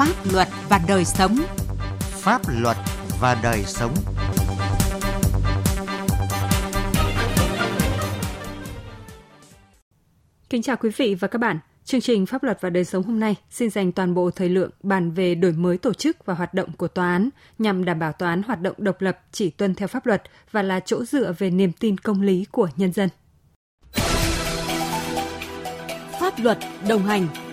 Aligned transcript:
Pháp 0.00 0.32
luật 0.32 0.48
và 0.68 0.80
đời 0.88 1.04
sống. 1.04 1.36
Pháp 2.00 2.42
luật 2.60 2.76
và 3.20 3.40
đời 3.42 3.62
sống. 3.66 3.94
Kính 10.50 10.62
chào 10.62 10.76
quý 10.76 10.90
vị 10.96 11.14
và 11.14 11.28
các 11.28 11.38
bạn. 11.38 11.58
Chương 11.84 12.00
trình 12.00 12.26
Pháp 12.26 12.42
luật 12.42 12.58
và 12.60 12.70
đời 12.70 12.84
sống 12.84 13.02
hôm 13.02 13.20
nay 13.20 13.36
xin 13.50 13.70
dành 13.70 13.92
toàn 13.92 14.14
bộ 14.14 14.30
thời 14.30 14.48
lượng 14.48 14.70
bàn 14.82 15.10
về 15.10 15.34
đổi 15.34 15.52
mới 15.52 15.78
tổ 15.78 15.92
chức 15.92 16.26
và 16.26 16.34
hoạt 16.34 16.54
động 16.54 16.72
của 16.72 16.88
tòa 16.88 17.12
án 17.12 17.28
nhằm 17.58 17.84
đảm 17.84 17.98
bảo 17.98 18.12
tòa 18.12 18.30
án 18.30 18.42
hoạt 18.42 18.60
động 18.60 18.74
độc 18.78 19.00
lập, 19.00 19.18
chỉ 19.32 19.50
tuân 19.50 19.74
theo 19.74 19.88
pháp 19.88 20.06
luật 20.06 20.22
và 20.50 20.62
là 20.62 20.80
chỗ 20.80 21.04
dựa 21.04 21.32
về 21.38 21.50
niềm 21.50 21.72
tin 21.72 21.98
công 21.98 22.22
lý 22.22 22.44
của 22.50 22.68
nhân 22.76 22.92
dân. 22.92 23.08
Pháp 26.20 26.34
luật 26.38 26.58
đồng 26.88 27.06
hành 27.06 27.49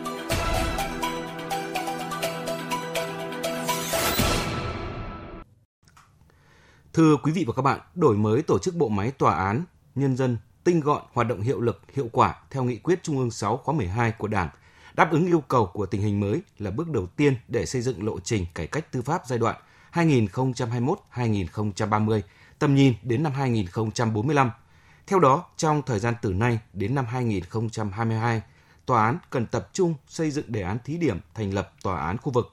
Thưa 6.97 7.18
quý 7.24 7.32
vị 7.32 7.43
và 7.47 7.54
các 7.54 7.61
bạn, 7.61 7.79
đổi 7.96 8.18
mới 8.18 8.42
tổ 8.42 8.60
chức 8.60 8.75
bộ 8.75 8.89
máy 8.89 9.11
tòa 9.11 9.36
án, 9.36 9.64
nhân 9.96 10.18
dân, 10.18 10.38
tinh 10.64 10.79
gọn, 10.79 11.04
hoạt 11.14 11.28
động 11.28 11.42
hiệu 11.42 11.61
lực, 11.61 11.82
hiệu 11.93 12.10
quả 12.11 12.36
theo 12.51 12.64
nghị 12.64 12.78
quyết 12.78 13.04
Trung 13.04 13.18
ương 13.18 13.32
6 13.32 13.57
khóa 13.57 13.75
12 13.75 14.11
của 14.11 14.28
Đảng, 14.28 14.50
đáp 14.96 15.11
ứng 15.11 15.28
yêu 15.28 15.43
cầu 15.47 15.65
của 15.65 15.86
tình 15.86 16.02
hình 16.02 16.19
mới 16.19 16.41
là 16.57 16.71
bước 16.71 16.89
đầu 16.89 17.07
tiên 17.07 17.36
để 17.47 17.65
xây 17.65 17.82
dựng 17.82 18.05
lộ 18.05 18.19
trình 18.19 18.46
cải 18.55 18.68
cách 18.68 18.91
tư 18.91 19.02
pháp 19.02 19.21
giai 19.28 19.39
đoạn 19.39 19.55
2021-2030, 19.93 22.21
tầm 22.60 22.75
nhìn 22.75 22.93
đến 23.04 23.24
năm 23.24 23.32
2045. 23.32 24.52
Theo 25.07 25.19
đó, 25.19 25.46
trong 25.57 25.82
thời 25.86 26.00
gian 26.00 26.14
từ 26.21 26.33
nay 26.33 26.60
đến 26.74 26.96
năm 26.96 27.05
2022, 27.05 28.41
tòa 28.86 29.05
án 29.05 29.18
cần 29.29 29.46
tập 29.46 29.69
trung 29.74 29.96
xây 30.07 30.32
dựng 30.32 30.52
đề 30.52 30.61
án 30.61 30.77
thí 30.86 30.97
điểm 30.97 31.19
thành 31.33 31.54
lập 31.54 31.74
tòa 31.83 32.00
án 32.00 32.17
khu 32.17 32.31
vực. 32.31 32.52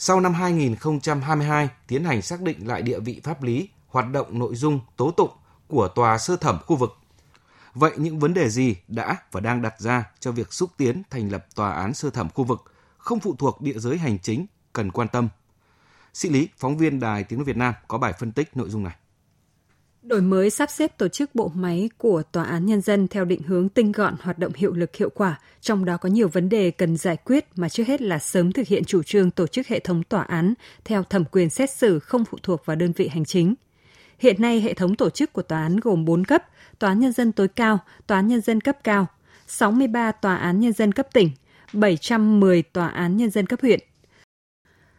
Sau 0.00 0.20
năm 0.20 0.34
2022, 0.34 1.68
tiến 1.86 2.04
hành 2.04 2.22
xác 2.22 2.40
định 2.40 2.68
lại 2.68 2.82
địa 2.82 3.00
vị 3.00 3.20
pháp 3.24 3.42
lý, 3.42 3.68
hoạt 3.88 4.12
động 4.12 4.38
nội 4.38 4.54
dung 4.54 4.80
tố 4.96 5.10
tụng 5.10 5.30
của 5.68 5.88
tòa 5.88 6.18
sơ 6.18 6.36
thẩm 6.36 6.58
khu 6.66 6.76
vực. 6.76 6.98
Vậy 7.74 7.92
những 7.96 8.18
vấn 8.18 8.34
đề 8.34 8.48
gì 8.48 8.76
đã 8.88 9.16
và 9.32 9.40
đang 9.40 9.62
đặt 9.62 9.80
ra 9.80 10.10
cho 10.20 10.32
việc 10.32 10.52
xúc 10.52 10.70
tiến 10.76 11.02
thành 11.10 11.32
lập 11.32 11.46
tòa 11.54 11.72
án 11.72 11.94
sơ 11.94 12.10
thẩm 12.10 12.28
khu 12.28 12.44
vực 12.44 12.64
không 12.98 13.20
phụ 13.20 13.34
thuộc 13.38 13.60
địa 13.60 13.78
giới 13.78 13.98
hành 13.98 14.18
chính 14.18 14.46
cần 14.72 14.90
quan 14.90 15.08
tâm? 15.08 15.28
Sĩ 16.14 16.28
Lý, 16.28 16.48
phóng 16.58 16.78
viên 16.78 17.00
Đài 17.00 17.24
Tiếng 17.24 17.38
nói 17.38 17.44
Việt 17.44 17.56
Nam 17.56 17.74
có 17.88 17.98
bài 17.98 18.12
phân 18.18 18.32
tích 18.32 18.56
nội 18.56 18.70
dung 18.70 18.84
này. 18.84 18.96
Đổi 20.02 20.22
mới 20.22 20.50
sắp 20.50 20.70
xếp 20.70 20.98
tổ 20.98 21.08
chức 21.08 21.34
bộ 21.34 21.52
máy 21.54 21.90
của 21.98 22.22
Tòa 22.32 22.44
án 22.44 22.66
Nhân 22.66 22.80
dân 22.80 23.08
theo 23.08 23.24
định 23.24 23.42
hướng 23.42 23.68
tinh 23.68 23.92
gọn 23.92 24.14
hoạt 24.20 24.38
động 24.38 24.52
hiệu 24.56 24.72
lực 24.72 24.96
hiệu 24.96 25.10
quả, 25.10 25.40
trong 25.60 25.84
đó 25.84 25.96
có 25.96 26.08
nhiều 26.08 26.28
vấn 26.28 26.48
đề 26.48 26.70
cần 26.70 26.96
giải 26.96 27.16
quyết 27.16 27.44
mà 27.56 27.68
trước 27.68 27.86
hết 27.86 28.02
là 28.02 28.18
sớm 28.18 28.52
thực 28.52 28.66
hiện 28.66 28.84
chủ 28.84 29.02
trương 29.02 29.30
tổ 29.30 29.46
chức 29.46 29.66
hệ 29.66 29.78
thống 29.78 30.02
tòa 30.02 30.22
án 30.22 30.54
theo 30.84 31.02
thẩm 31.02 31.24
quyền 31.24 31.50
xét 31.50 31.70
xử 31.70 31.98
không 31.98 32.24
phụ 32.24 32.38
thuộc 32.42 32.66
vào 32.66 32.76
đơn 32.76 32.92
vị 32.92 33.08
hành 33.08 33.24
chính. 33.24 33.54
Hiện 34.18 34.42
nay, 34.42 34.60
hệ 34.60 34.74
thống 34.74 34.96
tổ 34.96 35.10
chức 35.10 35.32
của 35.32 35.42
tòa 35.42 35.62
án 35.62 35.76
gồm 35.76 36.04
4 36.04 36.24
cấp, 36.24 36.42
tòa 36.78 36.90
án 36.90 37.00
nhân 37.00 37.12
dân 37.12 37.32
tối 37.32 37.48
cao, 37.48 37.78
tòa 38.06 38.18
án 38.18 38.28
nhân 38.28 38.40
dân 38.40 38.60
cấp 38.60 38.76
cao, 38.84 39.06
63 39.46 40.12
tòa 40.12 40.36
án 40.36 40.60
nhân 40.60 40.72
dân 40.72 40.92
cấp 40.92 41.06
tỉnh, 41.12 41.30
710 41.72 42.62
tòa 42.62 42.88
án 42.88 43.16
nhân 43.16 43.30
dân 43.30 43.46
cấp 43.46 43.60
huyện, 43.62 43.80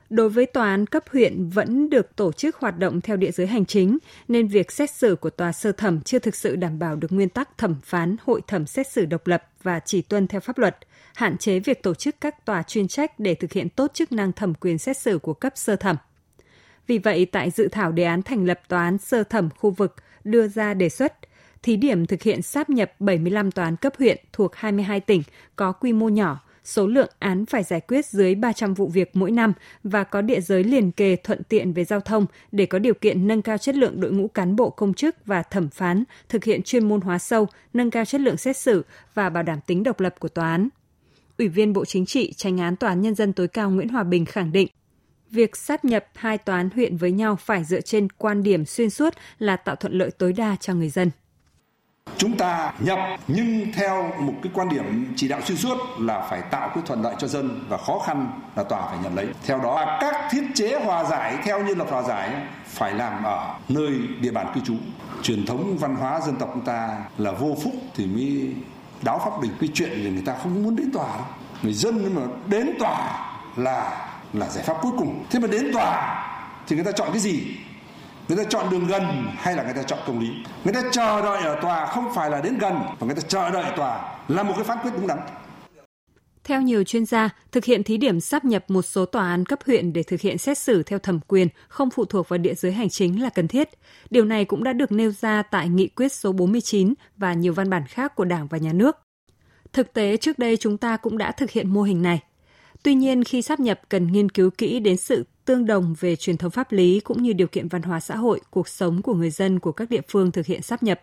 Đối 0.10 0.30
với 0.30 0.46
tòa 0.46 0.70
án 0.70 0.86
cấp 0.86 1.04
huyện 1.12 1.50
vẫn 1.50 1.90
được 1.90 2.16
tổ 2.16 2.32
chức 2.32 2.56
hoạt 2.56 2.78
động 2.78 3.02
theo 3.02 3.18
địa 3.18 3.32
giới 3.32 3.48
hành 3.48 3.66
chính, 3.66 3.98
nên 4.28 4.48
việc 4.48 4.72
xét 4.72 4.92
xử 4.92 5.16
của 5.16 5.30
tòa 5.30 5.52
sơ 5.52 5.72
thẩm 5.72 6.02
chưa 6.02 6.20
thực 6.20 6.36
sự 6.36 6.56
đảm 6.56 6.80
bảo 6.80 6.96
được 6.96 7.12
nguyên 7.12 7.30
tắc 7.30 7.58
thẩm 7.58 7.76
phán 7.84 8.16
hội 8.24 8.42
thẩm 8.48 8.66
xét 8.66 8.88
xử 8.92 9.06
độc 9.06 9.28
lập 9.28 9.44
và 9.64 9.80
chỉ 9.80 10.02
tuân 10.02 10.28
theo 10.28 10.42
pháp 10.42 10.58
luật, 10.58 10.78
hạn 11.16 11.38
chế 11.38 11.60
việc 11.60 11.84
tổ 11.84 11.94
chức 11.94 12.16
các 12.22 12.46
tòa 12.46 12.64
chuyên 12.64 12.88
trách 12.88 13.20
để 13.20 13.36
thực 13.36 13.52
hiện 13.52 13.70
tốt 13.70 13.92
chức 13.94 14.12
năng 14.12 14.32
thẩm 14.32 14.54
quyền 14.54 14.78
xét 14.78 14.98
xử 14.98 15.18
của 15.18 15.34
cấp 15.34 15.54
sơ 15.56 15.76
thẩm. 15.76 15.96
Vì 16.88 16.98
vậy, 16.98 17.26
tại 17.26 17.50
dự 17.50 17.68
thảo 17.68 17.92
đề 17.92 18.04
án 18.04 18.22
thành 18.22 18.45
lập 18.45 18.60
tòa 18.67 18.83
án 18.83 18.98
sơ 18.98 19.23
thẩm 19.23 19.50
khu 19.58 19.72
vực 19.72 19.95
đưa 20.23 20.48
ra 20.48 20.73
đề 20.73 20.89
xuất, 20.89 21.14
thí 21.64 21.76
điểm 21.76 22.06
thực 22.06 22.22
hiện 22.22 22.42
sáp 22.42 22.70
nhập 22.70 22.92
75 23.00 23.52
tòa 23.52 23.66
án 23.66 23.76
cấp 23.76 23.94
huyện 24.00 24.17
thuộc 24.33 24.56
22 24.56 25.00
tỉnh 25.00 25.23
có 25.56 25.72
quy 25.72 25.94
mô 25.94 26.10
nhỏ, 26.10 26.39
số 26.70 26.88
lượng 26.88 27.10
án 27.20 27.46
phải 27.46 27.64
giải 27.64 27.82
quyết 27.82 28.06
dưới 28.06 28.36
300 28.36 28.74
vụ 28.74 28.88
việc 28.88 29.10
mỗi 29.14 29.32
năm 29.32 29.54
và 29.84 30.04
có 30.04 30.22
địa 30.22 30.42
giới 30.42 30.64
liền 30.64 30.92
kề 30.92 31.16
thuận 31.16 31.44
tiện 31.44 31.74
về 31.74 31.86
giao 31.86 32.00
thông 32.00 32.26
để 32.52 32.66
có 32.66 32.80
điều 32.80 32.94
kiện 32.94 33.28
nâng 33.28 33.42
cao 33.42 33.58
chất 33.58 33.76
lượng 33.76 34.02
đội 34.02 34.12
ngũ 34.12 34.28
cán 34.28 34.56
bộ 34.56 34.70
công 34.70 34.94
chức 34.94 35.16
và 35.26 35.44
thẩm 35.44 35.70
phán, 35.70 36.04
thực 36.30 36.44
hiện 36.44 36.64
chuyên 36.64 36.88
môn 36.90 37.02
hóa 37.02 37.18
sâu, 37.18 37.48
nâng 37.74 37.92
cao 37.92 38.06
chất 38.06 38.22
lượng 38.22 38.38
xét 38.38 38.58
xử 38.58 38.86
và 39.14 39.30
bảo 39.30 39.44
đảm 39.44 39.60
tính 39.68 39.84
độc 39.84 40.00
lập 40.00 40.16
của 40.20 40.28
tòa 40.28 40.52
án. 40.52 40.70
Ủy 41.38 41.48
viên 41.48 41.74
Bộ 41.74 41.86
Chính 41.86 42.06
trị, 42.06 42.34
tranh 42.34 42.58
án 42.58 42.76
Tòa 42.76 42.90
án 42.90 43.02
Nhân 43.02 43.16
dân 43.16 43.34
tối 43.34 43.48
cao 43.48 43.72
Nguyễn 43.72 43.90
Hòa 43.90 44.04
Bình 44.04 44.26
khẳng 44.26 44.52
định, 44.52 44.68
việc 45.32 45.58
sát 45.58 45.86
nhập 45.86 46.06
hai 46.16 46.38
tòa 46.38 46.58
án 46.58 46.70
huyện 46.76 46.98
với 46.98 47.12
nhau 47.12 47.36
phải 47.36 47.64
dựa 47.64 47.82
trên 47.82 48.10
quan 48.10 48.44
điểm 48.44 48.66
xuyên 48.66 48.90
suốt 48.90 49.14
là 49.40 49.56
tạo 49.56 49.76
thuận 49.76 49.94
lợi 49.94 50.12
tối 50.12 50.34
đa 50.34 50.56
cho 50.60 50.74
người 50.74 50.90
dân. 50.90 51.12
Chúng 52.17 52.37
ta 52.37 52.71
nhập, 52.80 52.99
nhưng 53.27 53.71
theo 53.73 54.11
một 54.20 54.33
cái 54.43 54.52
quan 54.55 54.70
điểm 54.70 55.14
chỉ 55.15 55.27
đạo 55.27 55.42
xuyên 55.45 55.58
suốt 55.58 55.77
là 55.99 56.27
phải 56.30 56.42
tạo 56.42 56.70
cái 56.75 56.83
thuận 56.86 57.02
lợi 57.02 57.15
cho 57.20 57.27
dân 57.27 57.65
và 57.70 57.77
khó 57.77 57.99
khăn 57.99 58.31
là 58.55 58.64
tòa 58.64 58.87
phải 58.89 58.97
nhận 59.03 59.15
lấy. 59.15 59.27
Theo 59.45 59.59
đó, 59.59 59.97
các 60.02 60.15
thiết 60.31 60.43
chế 60.55 60.80
hòa 60.80 61.03
giải 61.03 61.37
theo 61.43 61.64
như 61.64 61.75
luật 61.75 61.89
hòa 61.89 62.02
giải 62.02 62.31
phải 62.65 62.93
làm 62.93 63.23
ở 63.23 63.55
nơi 63.70 63.92
địa 64.21 64.31
bàn 64.31 64.52
cư 64.55 64.61
trú. 64.61 64.73
Truyền 65.23 65.45
thống 65.45 65.77
văn 65.77 65.95
hóa 65.95 66.20
dân 66.21 66.36
tộc 66.36 66.49
chúng 66.53 66.65
ta 66.65 66.97
là 67.17 67.31
vô 67.31 67.55
phúc 67.64 67.73
thì 67.95 68.05
mới 68.05 68.55
đáo 69.02 69.20
pháp 69.20 69.41
bình 69.41 69.52
cái 69.59 69.70
chuyện 69.73 69.89
thì 69.95 70.09
người 70.09 70.23
ta 70.26 70.36
không 70.43 70.64
muốn 70.64 70.76
đến 70.76 70.91
tòa 70.93 71.08
đâu. 71.08 71.26
Người 71.61 71.73
dân 71.73 72.15
mà 72.15 72.21
đến 72.47 72.70
tòa 72.80 73.26
là 73.55 74.08
là 74.33 74.49
giải 74.49 74.64
pháp 74.64 74.77
cuối 74.81 74.91
cùng. 74.99 75.26
Thế 75.30 75.39
mà 75.39 75.47
đến 75.47 75.70
tòa 75.73 76.26
thì 76.67 76.76
người 76.76 76.86
ta 76.86 76.91
chọn 76.91 77.08
cái 77.11 77.20
gì? 77.20 77.58
Người 78.30 78.38
ta 78.38 78.44
chọn 78.50 78.70
đường 78.72 78.88
gần 78.88 79.04
hay 79.36 79.56
là 79.56 79.64
người 79.64 79.73
ta 79.73 79.84
chọn 79.84 80.00
công 80.08 80.20
lý 80.20 80.30
người 80.64 80.73
ta 80.73 80.82
chờ 80.92 81.22
đợi 81.22 81.44
ở 81.44 81.60
tòa 81.62 81.86
không 81.86 82.14
phải 82.16 82.30
là 82.30 82.42
đến 82.42 82.58
gần 82.58 82.73
mà 82.73 83.06
người 83.08 83.16
ta 83.16 83.22
chờ 83.28 83.50
đợi 83.50 83.64
ở 83.64 83.73
tòa 83.76 84.17
là 84.28 84.44
một 84.44 84.54
cái 84.56 84.64
phán 84.64 84.78
quyết 84.84 84.92
đúng 84.95 85.08
đắn 85.08 85.20
theo 86.44 86.62
nhiều 86.62 86.84
chuyên 86.84 87.06
gia, 87.06 87.30
thực 87.52 87.66
hiện 87.66 87.84
thí 87.84 87.98
điểm 87.98 88.20
sắp 88.20 88.45
nhập 88.45 88.66
một 88.68 88.82
số 88.82 89.06
tòa 89.06 89.30
án 89.30 89.45
cấp 89.45 89.60
huyện 89.66 89.94
để 89.94 90.04
thực 90.04 90.22
hiện 90.22 90.38
xét 90.38 90.58
xử 90.58 90.84
theo 90.84 91.00
thẩm 91.00 91.20
quyền 91.28 91.48
không 91.68 91.89
phụ 91.89 92.06
thuộc 92.06 92.30
vào 92.30 92.38
địa 92.38 92.54
giới 92.54 92.72
hành 92.72 92.89
chính 92.89 93.23
là 93.23 93.30
cần 93.30 93.48
thiết. 93.48 93.70
Điều 94.10 94.26
này 94.26 94.45
cũng 94.45 94.64
đã 94.64 94.73
được 94.73 94.92
nêu 94.92 95.12
ra 95.12 95.42
tại 95.42 95.70
nghị 95.70 95.88
quyết 95.88 96.14
số 96.14 96.32
49 96.32 96.94
và 97.18 97.34
nhiều 97.34 97.54
văn 97.54 97.70
bản 97.70 97.84
khác 97.88 98.16
của 98.16 98.26
Đảng 98.26 98.48
và 98.48 98.58
Nhà 98.58 98.73
nước. 98.73 98.98
Thực 99.73 99.94
tế 99.94 100.18
trước 100.18 100.39
đây 100.39 100.58
chúng 100.58 100.78
ta 100.78 100.98
cũng 100.98 101.18
đã 101.18 101.32
thực 101.32 101.52
hiện 101.52 101.73
mô 101.73 101.82
hình 101.82 102.02
này. 102.02 102.20
Tuy 102.84 102.94
nhiên 102.94 103.23
khi 103.23 103.42
sắp 103.42 103.60
nhập 103.60 103.82
cần 103.89 104.12
nghiên 104.12 104.30
cứu 104.30 104.50
kỹ 104.50 104.80
đến 104.80 104.98
sự 104.98 105.26
tương 105.49 105.65
đồng 105.65 105.95
về 105.99 106.15
truyền 106.15 106.37
thống 106.37 106.52
pháp 106.52 106.71
lý 106.71 106.99
cũng 106.99 107.23
như 107.23 107.33
điều 107.33 107.48
kiện 107.48 107.67
văn 107.67 107.82
hóa 107.82 107.99
xã 107.99 108.15
hội, 108.15 108.42
cuộc 108.49 108.67
sống 108.67 109.02
của 109.02 109.14
người 109.14 109.30
dân 109.30 109.60
của 109.60 109.71
các 109.71 109.89
địa 109.89 110.02
phương 110.10 110.32
thực 110.32 110.45
hiện 110.45 110.61
sắp 110.61 110.83
nhập 110.83 111.02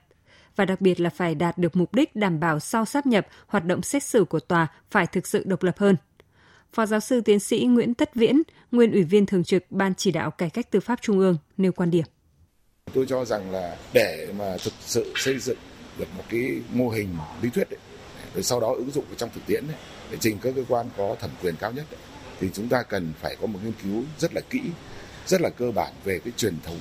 và 0.57 0.65
đặc 0.65 0.81
biệt 0.81 1.01
là 1.01 1.11
phải 1.11 1.35
đạt 1.35 1.59
được 1.59 1.77
mục 1.77 1.95
đích 1.95 2.17
đảm 2.17 2.41
bảo 2.41 2.61
sau 2.61 2.85
sắp 2.85 3.07
nhập, 3.07 3.27
hoạt 3.47 3.65
động 3.65 3.83
xét 3.83 4.03
xử 4.03 4.25
của 4.25 4.41
tòa 4.41 4.67
phải 4.91 5.07
thực 5.07 5.27
sự 5.27 5.43
độc 5.47 5.63
lập 5.63 5.79
hơn. 5.79 5.97
Phó 6.73 6.87
giáo 6.87 7.01
sư 7.01 7.21
tiến 7.21 7.41
sĩ 7.41 7.65
Nguyễn 7.65 7.95
Tất 7.95 8.15
Viễn, 8.15 8.43
nguyên 8.73 8.93
ủy 8.93 9.03
viên 9.03 9.27
thường 9.27 9.45
trực 9.45 9.65
Ban 9.71 9.95
chỉ 9.95 10.11
đạo 10.11 10.31
cải 10.31 10.51
cách 10.51 10.71
tư 10.71 10.81
pháp 10.81 11.03
Trung 11.03 11.19
ương 11.19 11.37
nêu 11.57 11.73
quan 11.73 11.91
điểm. 11.91 12.05
Tôi 12.95 13.07
cho 13.09 13.25
rằng 13.25 13.51
là 13.51 13.77
để 13.93 14.29
mà 14.39 14.57
thực 14.65 14.73
sự 14.81 15.13
xây 15.17 15.39
dựng 15.39 15.59
được 15.99 16.09
một 16.17 16.25
cái 16.29 16.63
mô 16.73 16.89
hình 16.89 17.09
lý 17.43 17.51
thuyết 17.51 17.71
ấy, 17.71 17.81
rồi 18.35 18.43
sau 18.43 18.61
đó 18.61 18.75
ứng 18.75 18.91
dụng 18.91 19.05
trong 19.17 19.31
thực 19.35 19.47
tiễn 19.47 19.67
ấy, 19.69 19.77
để 20.11 20.17
trình 20.21 20.39
các 20.43 20.55
cơ 20.57 20.65
quan 20.69 20.87
có 20.97 21.17
thẩm 21.21 21.31
quyền 21.43 21.57
cao 21.57 21.73
nhất 21.73 21.85
ấy, 21.91 22.16
thì 22.41 22.51
chúng 22.55 22.69
ta 22.69 22.83
cần 22.83 23.13
phải 23.21 23.37
có 23.41 23.47
một 23.47 23.59
nghiên 23.65 23.73
cứu 23.83 24.03
rất 24.19 24.35
là 24.35 24.41
kỹ, 24.51 24.61
rất 25.27 25.41
là 25.41 25.51
cơ 25.51 25.71
bản 25.71 25.93
về 26.05 26.19
cái 26.25 26.33
truyền 26.37 26.61
thống 26.65 26.79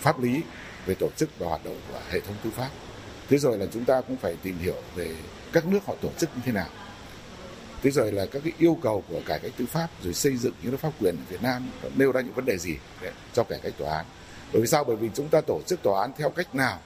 pháp 0.00 0.22
lý 0.22 0.40
về 0.86 0.94
tổ 0.94 1.08
chức 1.16 1.38
và 1.38 1.48
hoạt 1.48 1.64
động 1.64 1.80
của 1.88 2.00
hệ 2.10 2.20
thống 2.20 2.36
tư 2.44 2.50
pháp. 2.56 2.70
Thế 3.28 3.38
rồi 3.38 3.58
là 3.58 3.66
chúng 3.72 3.84
ta 3.84 4.00
cũng 4.00 4.16
phải 4.16 4.36
tìm 4.42 4.58
hiểu 4.58 4.82
về 4.94 5.16
các 5.52 5.66
nước 5.66 5.84
họ 5.86 5.94
tổ 6.00 6.10
chức 6.18 6.30
như 6.36 6.42
thế 6.44 6.52
nào. 6.52 6.68
Thế 7.82 7.90
rồi 7.90 8.12
là 8.12 8.26
các 8.26 8.42
cái 8.44 8.52
yêu 8.58 8.78
cầu 8.82 9.04
của 9.08 9.20
cải 9.26 9.38
cách 9.38 9.52
tư 9.56 9.66
pháp 9.66 9.88
rồi 10.02 10.14
xây 10.14 10.36
dựng 10.36 10.54
những 10.62 10.76
pháp 10.76 10.92
quyền 11.00 11.16
ở 11.16 11.22
Việt 11.28 11.42
Nam 11.42 11.70
nêu 11.96 12.12
ra 12.12 12.20
những 12.20 12.34
vấn 12.34 12.44
đề 12.44 12.58
gì 12.58 12.76
để 13.02 13.12
cho 13.32 13.44
cải 13.44 13.58
cách 13.62 13.72
tòa 13.78 13.96
án. 13.96 14.06
Bởi 14.52 14.62
vì 14.62 14.68
sao? 14.68 14.84
Bởi 14.84 14.96
vì 14.96 15.10
chúng 15.14 15.28
ta 15.28 15.40
tổ 15.40 15.60
chức 15.66 15.82
tòa 15.82 16.00
án 16.00 16.12
theo 16.18 16.30
cách 16.30 16.54
nào 16.54 16.80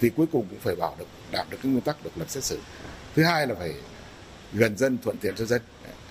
thì 0.00 0.10
cuối 0.10 0.26
cùng 0.32 0.46
cũng 0.50 0.60
phải 0.60 0.76
bảo 0.76 0.96
được 0.98 1.06
đạt 1.32 1.50
được 1.50 1.56
cái 1.62 1.72
nguyên 1.72 1.84
tắc 1.84 2.04
độc 2.04 2.18
lập 2.18 2.24
xét 2.28 2.44
xử. 2.44 2.60
Thứ 3.14 3.24
hai 3.24 3.46
là 3.46 3.54
phải 3.54 3.74
gần 4.52 4.76
dân 4.76 4.98
thuận 4.98 5.16
tiện 5.18 5.34
cho 5.36 5.44
dân 5.44 5.62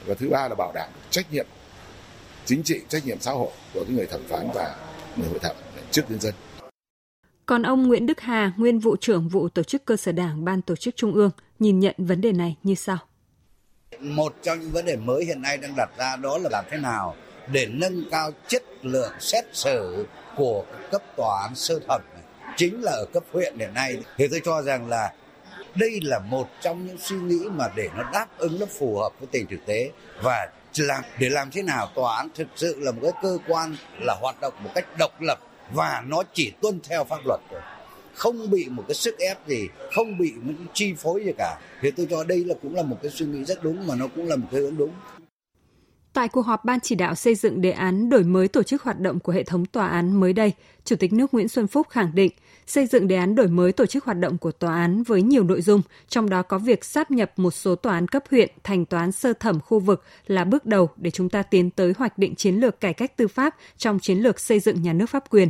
và 0.05 0.15
thứ 0.19 0.29
ba 0.29 0.47
là 0.47 0.55
bảo 0.55 0.71
đảm 0.75 0.89
trách 1.09 1.33
nhiệm 1.33 1.45
chính 2.45 2.63
trị 2.63 2.81
trách 2.89 3.05
nhiệm 3.05 3.19
xã 3.19 3.31
hội 3.31 3.51
của 3.73 3.85
người 3.89 4.05
thẩm 4.05 4.21
phán 4.29 4.49
và 4.53 4.75
người 5.15 5.29
hội 5.29 5.39
thẩm 5.39 5.55
trước 5.91 6.01
nhân 6.09 6.19
dân. 6.19 6.33
Còn 7.45 7.63
ông 7.63 7.87
Nguyễn 7.87 8.05
Đức 8.05 8.19
Hà, 8.19 8.51
nguyên 8.57 8.79
vụ 8.79 8.95
trưởng 8.95 9.27
vụ 9.27 9.49
tổ 9.49 9.63
chức 9.63 9.85
cơ 9.85 9.97
sở 9.97 10.11
đảng 10.11 10.45
Ban 10.45 10.61
tổ 10.61 10.75
chức 10.75 10.95
Trung 10.95 11.13
ương, 11.13 11.31
nhìn 11.59 11.79
nhận 11.79 11.95
vấn 11.97 12.21
đề 12.21 12.31
này 12.31 12.55
như 12.63 12.75
sau. 12.75 12.97
Một 13.99 14.35
trong 14.43 14.59
những 14.59 14.71
vấn 14.71 14.85
đề 14.85 14.95
mới 14.95 15.25
hiện 15.25 15.41
nay 15.41 15.57
đang 15.57 15.73
đặt 15.77 15.89
ra 15.97 16.15
đó 16.15 16.37
là 16.37 16.49
làm 16.51 16.65
thế 16.71 16.77
nào 16.77 17.15
để 17.51 17.67
nâng 17.71 18.03
cao 18.11 18.31
chất 18.47 18.63
lượng 18.81 19.11
xét 19.19 19.45
xử 19.53 20.05
của 20.35 20.65
cấp 20.91 21.01
tòa 21.17 21.41
án 21.43 21.55
sơ 21.55 21.79
thẩm 21.87 22.01
chính 22.57 22.83
là 22.83 22.91
ở 22.91 23.05
cấp 23.13 23.23
huyện 23.31 23.57
hiện 23.57 23.73
nay. 23.73 23.97
Thì 24.17 24.27
tôi 24.27 24.41
cho 24.45 24.61
rằng 24.61 24.89
là 24.89 25.13
đây 25.75 25.99
là 26.03 26.19
một 26.19 26.47
trong 26.61 26.87
những 26.87 26.97
suy 26.97 27.15
nghĩ 27.15 27.39
mà 27.55 27.65
để 27.75 27.89
nó 27.97 28.03
đáp 28.13 28.27
ứng, 28.37 28.59
nó 28.59 28.65
phù 28.65 28.97
hợp 28.97 29.09
với 29.19 29.27
tình 29.31 29.47
thực 29.47 29.65
tế. 29.65 29.91
Và 30.21 30.49
làm 30.77 31.03
để 31.19 31.29
làm 31.29 31.51
thế 31.51 31.61
nào? 31.61 31.89
Tòa 31.95 32.17
án 32.17 32.29
thực 32.35 32.47
sự 32.55 32.75
là 32.79 32.91
một 32.91 32.99
cái 33.03 33.11
cơ 33.21 33.37
quan 33.47 33.75
là 34.01 34.15
hoạt 34.21 34.41
động 34.41 34.53
một 34.63 34.69
cách 34.75 34.85
độc 34.97 35.21
lập 35.21 35.39
và 35.73 36.03
nó 36.07 36.23
chỉ 36.33 36.51
tuân 36.61 36.79
theo 36.83 37.03
pháp 37.03 37.19
luật 37.25 37.39
thôi. 37.51 37.61
Không 38.13 38.51
bị 38.51 38.67
một 38.69 38.83
cái 38.87 38.95
sức 38.95 39.17
ép 39.19 39.47
gì, 39.47 39.67
không 39.95 40.17
bị 40.17 40.33
những 40.43 40.65
chi 40.73 40.93
phối 40.97 41.25
gì 41.25 41.31
cả. 41.37 41.59
Thì 41.81 41.91
tôi 41.91 42.07
cho 42.09 42.23
đây 42.23 42.45
là 42.45 42.55
cũng 42.61 42.75
là 42.75 42.83
một 42.83 42.97
cái 43.01 43.11
suy 43.11 43.25
nghĩ 43.25 43.43
rất 43.45 43.63
đúng 43.63 43.87
mà 43.87 43.95
nó 43.95 44.07
cũng 44.15 44.27
là 44.27 44.35
một 44.35 44.47
cái 44.51 44.61
hướng 44.61 44.77
đúng. 44.77 44.91
Tại 46.13 46.27
cuộc 46.27 46.41
họp 46.41 46.65
Ban 46.65 46.79
chỉ 46.79 46.95
đạo 46.95 47.15
xây 47.15 47.35
dựng 47.35 47.61
đề 47.61 47.71
án 47.71 48.09
đổi 48.09 48.23
mới 48.23 48.47
tổ 48.47 48.63
chức 48.63 48.83
hoạt 48.83 48.99
động 48.99 49.19
của 49.19 49.31
hệ 49.31 49.43
thống 49.43 49.65
tòa 49.65 49.87
án 49.87 50.19
mới 50.19 50.33
đây, 50.33 50.53
Chủ 50.85 50.95
tịch 50.95 51.13
nước 51.13 51.33
Nguyễn 51.33 51.47
Xuân 51.47 51.67
Phúc 51.67 51.87
khẳng 51.89 52.11
định 52.15 52.31
xây 52.65 52.87
dựng 52.87 53.07
đề 53.07 53.15
án 53.15 53.35
đổi 53.35 53.47
mới 53.47 53.71
tổ 53.71 53.85
chức 53.85 54.05
hoạt 54.05 54.17
động 54.19 54.37
của 54.37 54.51
tòa 54.51 54.75
án 54.75 55.03
với 55.03 55.21
nhiều 55.21 55.43
nội 55.43 55.61
dung, 55.61 55.81
trong 56.09 56.29
đó 56.29 56.41
có 56.41 56.57
việc 56.57 56.85
sáp 56.85 57.11
nhập 57.11 57.31
một 57.37 57.51
số 57.51 57.75
tòa 57.75 57.93
án 57.93 58.07
cấp 58.07 58.23
huyện 58.31 58.49
thành 58.63 58.85
tòa 58.85 58.99
án 58.99 59.11
sơ 59.11 59.33
thẩm 59.33 59.59
khu 59.59 59.79
vực 59.79 60.03
là 60.27 60.43
bước 60.43 60.65
đầu 60.65 60.89
để 60.97 61.11
chúng 61.11 61.29
ta 61.29 61.43
tiến 61.43 61.69
tới 61.69 61.93
hoạch 61.97 62.17
định 62.17 62.35
chiến 62.35 62.55
lược 62.55 62.79
cải 62.79 62.93
cách 62.93 63.17
tư 63.17 63.27
pháp 63.27 63.55
trong 63.77 63.99
chiến 63.99 64.17
lược 64.17 64.39
xây 64.39 64.59
dựng 64.59 64.81
nhà 64.81 64.93
nước 64.93 65.09
pháp 65.09 65.29
quyền. 65.29 65.49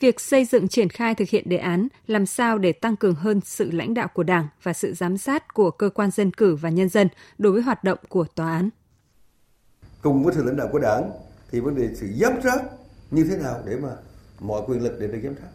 Việc 0.00 0.20
xây 0.20 0.44
dựng 0.44 0.68
triển 0.68 0.88
khai 0.88 1.14
thực 1.14 1.28
hiện 1.28 1.48
đề 1.48 1.56
án 1.56 1.88
làm 2.06 2.26
sao 2.26 2.58
để 2.58 2.72
tăng 2.72 2.96
cường 2.96 3.14
hơn 3.14 3.40
sự 3.44 3.70
lãnh 3.70 3.94
đạo 3.94 4.08
của 4.14 4.22
Đảng 4.22 4.46
và 4.62 4.72
sự 4.72 4.94
giám 4.94 5.18
sát 5.18 5.54
của 5.54 5.70
cơ 5.70 5.90
quan 5.90 6.10
dân 6.10 6.30
cử 6.30 6.56
và 6.56 6.70
nhân 6.70 6.88
dân 6.88 7.08
đối 7.38 7.52
với 7.52 7.62
hoạt 7.62 7.84
động 7.84 7.98
của 8.08 8.24
tòa 8.24 8.52
án 8.52 8.70
cùng 10.02 10.24
với 10.24 10.34
sự 10.34 10.42
lãnh 10.42 10.56
đạo 10.56 10.68
của 10.72 10.78
đảng, 10.78 11.12
thì 11.50 11.60
vấn 11.60 11.74
đề 11.74 11.88
sự 11.94 12.06
giám 12.20 12.32
sát 12.44 12.64
như 13.10 13.24
thế 13.24 13.36
nào 13.36 13.60
để 13.64 13.76
mà 13.76 13.88
mọi 14.40 14.62
quyền 14.66 14.82
lực 14.82 14.96
để 15.00 15.06
được 15.06 15.20
giám 15.24 15.34
sát? 15.34 15.48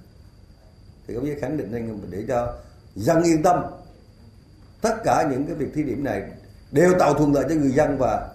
Thì 1.08 1.16
có 1.16 1.22
thể 1.26 1.36
khẳng 1.42 1.58
định 1.58 1.72
rằng 1.72 2.00
để 2.10 2.26
cho 2.28 2.54
dân 2.96 3.24
yên 3.24 3.44
tâm, 3.44 3.64
tất 4.82 4.96
cả 5.04 5.28
những 5.32 5.46
cái 5.46 5.56
việc 5.56 5.74
thí 5.74 5.84
điểm 5.84 6.04
này 6.04 6.32
đều 6.72 6.94
tạo 7.00 7.14
thuận 7.14 7.34
lợi 7.34 7.46
cho 7.50 7.56
người 7.56 7.72
dân 7.72 7.98
và 7.98 8.30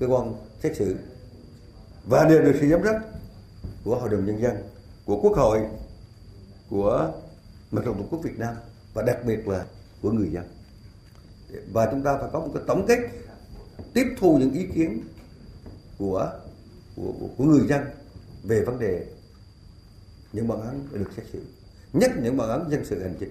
cơ 0.00 0.06
quan 0.06 0.34
xét 0.62 0.76
xử 0.76 0.96
và 2.08 2.24
đều 2.24 2.42
được 2.42 2.56
sự 2.60 2.68
giám 2.70 2.80
sát 2.84 3.00
của 3.84 3.98
hội 3.98 4.08
đồng 4.08 4.26
nhân 4.26 4.42
dân, 4.42 4.56
của 5.04 5.20
quốc 5.22 5.36
hội, 5.36 5.60
của 6.70 7.12
mặt 7.70 7.82
trận 7.84 7.94
tổ 7.94 8.04
quốc 8.10 8.20
Việt 8.22 8.38
Nam 8.38 8.54
và 8.94 9.02
đặc 9.02 9.18
biệt 9.26 9.48
là 9.48 9.64
của 10.02 10.10
người 10.10 10.30
dân. 10.30 10.44
Và 11.72 11.88
chúng 11.90 12.02
ta 12.02 12.16
phải 12.20 12.28
có 12.32 12.40
một 12.40 12.50
cái 12.54 12.62
tổng 12.66 12.86
kết, 12.88 12.98
tiếp 13.94 14.06
thu 14.18 14.38
những 14.38 14.52
ý 14.52 14.66
kiến 14.74 15.00
của 15.98 16.30
của, 16.96 17.12
của 17.36 17.44
người 17.44 17.66
dân 17.68 17.82
về 18.44 18.64
vấn 18.66 18.78
đề 18.78 19.06
những 20.32 20.48
bản 20.48 20.60
án 20.60 20.80
được 20.92 21.10
xét 21.16 21.26
xử, 21.32 21.42
nhất 21.92 22.10
những 22.22 22.36
bản 22.36 22.48
án 22.48 22.70
dân 22.70 22.84
sự 22.84 23.02
hành 23.02 23.14
chính. 23.20 23.30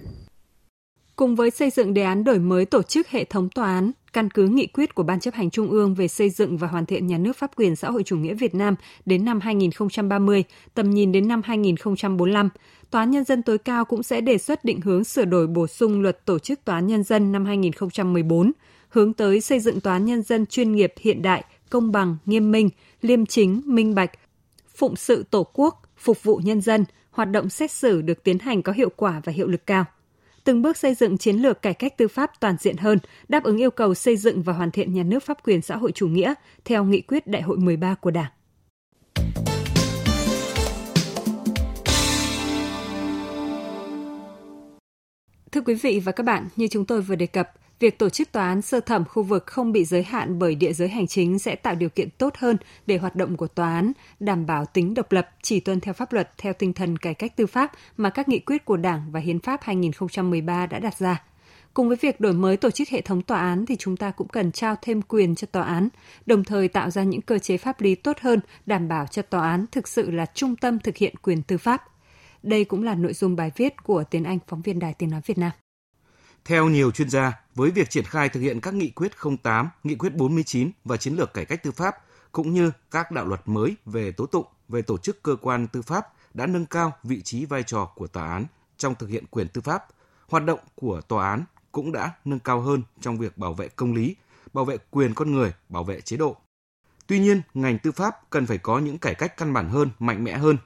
Cùng 1.16 1.36
với 1.36 1.50
xây 1.50 1.70
dựng 1.70 1.94
đề 1.94 2.02
án 2.02 2.24
đổi 2.24 2.38
mới 2.38 2.64
tổ 2.64 2.82
chức 2.82 3.08
hệ 3.08 3.24
thống 3.24 3.48
tòa 3.54 3.74
án, 3.74 3.90
căn 4.12 4.30
cứ 4.30 4.48
nghị 4.48 4.66
quyết 4.66 4.94
của 4.94 5.02
Ban 5.02 5.20
chấp 5.20 5.34
hành 5.34 5.50
Trung 5.50 5.70
ương 5.70 5.94
về 5.94 6.08
xây 6.08 6.30
dựng 6.30 6.56
và 6.56 6.68
hoàn 6.68 6.86
thiện 6.86 7.06
nhà 7.06 7.18
nước 7.18 7.36
pháp 7.36 7.50
quyền 7.56 7.76
xã 7.76 7.90
hội 7.90 8.02
chủ 8.02 8.16
nghĩa 8.16 8.34
Việt 8.34 8.54
Nam 8.54 8.74
đến 9.06 9.24
năm 9.24 9.40
2030, 9.40 10.44
tầm 10.74 10.90
nhìn 10.90 11.12
đến 11.12 11.28
năm 11.28 11.42
2045, 11.44 12.48
Tòa 12.90 13.02
án 13.02 13.10
Nhân 13.10 13.24
dân 13.24 13.42
tối 13.42 13.58
cao 13.58 13.84
cũng 13.84 14.02
sẽ 14.02 14.20
đề 14.20 14.38
xuất 14.38 14.64
định 14.64 14.80
hướng 14.80 15.04
sửa 15.04 15.24
đổi 15.24 15.46
bổ 15.46 15.66
sung 15.66 16.02
luật 16.02 16.24
tổ 16.24 16.38
chức 16.38 16.64
Tòa 16.64 16.74
án 16.74 16.86
Nhân 16.86 17.02
dân 17.02 17.32
năm 17.32 17.44
2014, 17.44 18.52
hướng 18.88 19.12
tới 19.12 19.40
xây 19.40 19.60
dựng 19.60 19.80
Tòa 19.80 19.92
án 19.92 20.04
Nhân 20.04 20.22
dân 20.22 20.46
chuyên 20.46 20.72
nghiệp 20.72 20.92
hiện 21.00 21.22
đại, 21.22 21.44
công 21.74 21.92
bằng, 21.92 22.16
nghiêm 22.26 22.52
minh, 22.52 22.70
liêm 23.02 23.26
chính, 23.26 23.62
minh 23.64 23.94
bạch, 23.94 24.10
phụng 24.76 24.96
sự 24.96 25.24
Tổ 25.30 25.46
quốc, 25.52 25.82
phục 25.96 26.22
vụ 26.22 26.40
nhân 26.44 26.60
dân, 26.60 26.84
hoạt 27.10 27.30
động 27.30 27.48
xét 27.48 27.70
xử 27.70 28.02
được 28.02 28.24
tiến 28.24 28.38
hành 28.38 28.62
có 28.62 28.72
hiệu 28.72 28.88
quả 28.96 29.20
và 29.24 29.32
hiệu 29.32 29.46
lực 29.46 29.66
cao. 29.66 29.84
Từng 30.44 30.62
bước 30.62 30.76
xây 30.76 30.94
dựng 30.94 31.18
chiến 31.18 31.36
lược 31.36 31.62
cải 31.62 31.74
cách 31.74 31.96
tư 31.96 32.08
pháp 32.08 32.40
toàn 32.40 32.56
diện 32.60 32.76
hơn, 32.76 32.98
đáp 33.28 33.44
ứng 33.44 33.56
yêu 33.56 33.70
cầu 33.70 33.94
xây 33.94 34.16
dựng 34.16 34.42
và 34.42 34.52
hoàn 34.52 34.70
thiện 34.70 34.94
nhà 34.94 35.02
nước 35.02 35.22
pháp 35.22 35.38
quyền 35.44 35.62
xã 35.62 35.76
hội 35.76 35.92
chủ 35.92 36.08
nghĩa 36.08 36.34
theo 36.64 36.84
nghị 36.84 37.00
quyết 37.00 37.26
Đại 37.26 37.42
hội 37.42 37.56
13 37.58 37.94
của 37.94 38.10
Đảng. 38.10 38.30
Thưa 45.52 45.60
quý 45.60 45.74
vị 45.74 46.00
và 46.04 46.12
các 46.12 46.26
bạn, 46.26 46.48
như 46.56 46.68
chúng 46.68 46.84
tôi 46.84 47.02
vừa 47.02 47.14
đề 47.14 47.26
cập, 47.26 47.52
việc 47.80 47.98
tổ 47.98 48.08
chức 48.08 48.32
tòa 48.32 48.48
án 48.48 48.62
sơ 48.62 48.80
thẩm 48.80 49.04
khu 49.04 49.22
vực 49.22 49.46
không 49.46 49.72
bị 49.72 49.84
giới 49.84 50.02
hạn 50.02 50.38
bởi 50.38 50.54
địa 50.54 50.72
giới 50.72 50.88
hành 50.88 51.06
chính 51.06 51.38
sẽ 51.38 51.56
tạo 51.56 51.74
điều 51.74 51.88
kiện 51.88 52.10
tốt 52.10 52.34
hơn 52.38 52.56
để 52.86 52.96
hoạt 52.96 53.16
động 53.16 53.36
của 53.36 53.46
tòa 53.46 53.74
án, 53.74 53.92
đảm 54.20 54.46
bảo 54.46 54.64
tính 54.66 54.94
độc 54.94 55.12
lập, 55.12 55.30
chỉ 55.42 55.60
tuân 55.60 55.80
theo 55.80 55.94
pháp 55.94 56.12
luật 56.12 56.30
theo 56.38 56.52
tinh 56.52 56.72
thần 56.72 56.96
cải 56.96 57.14
cách 57.14 57.36
tư 57.36 57.46
pháp 57.46 57.72
mà 57.96 58.10
các 58.10 58.28
nghị 58.28 58.38
quyết 58.38 58.64
của 58.64 58.76
Đảng 58.76 59.02
và 59.12 59.20
Hiến 59.20 59.40
pháp 59.40 59.60
2013 59.62 60.66
đã 60.66 60.78
đặt 60.78 60.98
ra. 60.98 61.22
Cùng 61.74 61.88
với 61.88 61.96
việc 62.00 62.20
đổi 62.20 62.32
mới 62.32 62.56
tổ 62.56 62.70
chức 62.70 62.88
hệ 62.88 63.00
thống 63.00 63.22
tòa 63.22 63.38
án 63.38 63.66
thì 63.66 63.76
chúng 63.76 63.96
ta 63.96 64.10
cũng 64.10 64.28
cần 64.28 64.52
trao 64.52 64.76
thêm 64.82 65.02
quyền 65.02 65.34
cho 65.34 65.46
tòa 65.52 65.62
án, 65.62 65.88
đồng 66.26 66.44
thời 66.44 66.68
tạo 66.68 66.90
ra 66.90 67.02
những 67.02 67.20
cơ 67.20 67.38
chế 67.38 67.56
pháp 67.56 67.80
lý 67.80 67.94
tốt 67.94 68.16
hơn, 68.20 68.40
đảm 68.66 68.88
bảo 68.88 69.06
cho 69.06 69.22
tòa 69.22 69.50
án 69.50 69.66
thực 69.72 69.88
sự 69.88 70.10
là 70.10 70.26
trung 70.34 70.56
tâm 70.56 70.78
thực 70.78 70.96
hiện 70.96 71.14
quyền 71.22 71.42
tư 71.42 71.58
pháp. 71.58 71.82
Đây 72.42 72.64
cũng 72.64 72.82
là 72.82 72.94
nội 72.94 73.12
dung 73.12 73.36
bài 73.36 73.50
viết 73.56 73.82
của 73.82 74.04
Tiến 74.04 74.24
Anh, 74.24 74.38
phóng 74.48 74.62
viên 74.62 74.78
Đài 74.78 74.94
Tiếng 74.94 75.10
Nói 75.10 75.20
Việt 75.26 75.38
Nam. 75.38 75.50
Theo 76.44 76.68
nhiều 76.68 76.90
chuyên 76.90 77.10
gia, 77.10 77.40
với 77.54 77.70
việc 77.70 77.90
triển 77.90 78.04
khai 78.04 78.28
thực 78.28 78.40
hiện 78.40 78.60
các 78.60 78.74
nghị 78.74 78.90
quyết 78.90 79.12
08, 79.42 79.68
nghị 79.84 79.94
quyết 79.94 80.14
49 80.14 80.70
và 80.84 80.96
chiến 80.96 81.14
lược 81.14 81.34
cải 81.34 81.44
cách 81.44 81.62
tư 81.62 81.72
pháp, 81.72 81.96
cũng 82.32 82.54
như 82.54 82.72
các 82.90 83.10
đạo 83.10 83.26
luật 83.26 83.40
mới 83.44 83.76
về 83.86 84.12
tố 84.12 84.26
tụng, 84.26 84.46
về 84.68 84.82
tổ 84.82 84.98
chức 84.98 85.22
cơ 85.22 85.36
quan 85.40 85.66
tư 85.66 85.82
pháp 85.82 86.06
đã 86.34 86.46
nâng 86.46 86.66
cao 86.66 86.92
vị 87.02 87.22
trí 87.22 87.44
vai 87.44 87.62
trò 87.62 87.84
của 87.94 88.06
tòa 88.06 88.32
án 88.32 88.44
trong 88.76 88.94
thực 88.94 89.08
hiện 89.08 89.24
quyền 89.30 89.48
tư 89.48 89.60
pháp. 89.60 89.86
Hoạt 90.28 90.44
động 90.44 90.58
của 90.74 91.00
tòa 91.00 91.30
án 91.30 91.44
cũng 91.72 91.92
đã 91.92 92.12
nâng 92.24 92.38
cao 92.38 92.60
hơn 92.60 92.82
trong 93.00 93.18
việc 93.18 93.38
bảo 93.38 93.54
vệ 93.54 93.68
công 93.68 93.94
lý, 93.94 94.16
bảo 94.52 94.64
vệ 94.64 94.76
quyền 94.90 95.14
con 95.14 95.32
người, 95.32 95.52
bảo 95.68 95.84
vệ 95.84 96.00
chế 96.00 96.16
độ. 96.16 96.36
Tuy 97.06 97.18
nhiên, 97.18 97.42
ngành 97.54 97.78
tư 97.78 97.92
pháp 97.92 98.30
cần 98.30 98.46
phải 98.46 98.58
có 98.58 98.78
những 98.78 98.98
cải 98.98 99.14
cách 99.14 99.36
căn 99.36 99.52
bản 99.52 99.68
hơn, 99.68 99.90
mạnh 99.98 100.24
mẽ 100.24 100.38
hơn. 100.38 100.58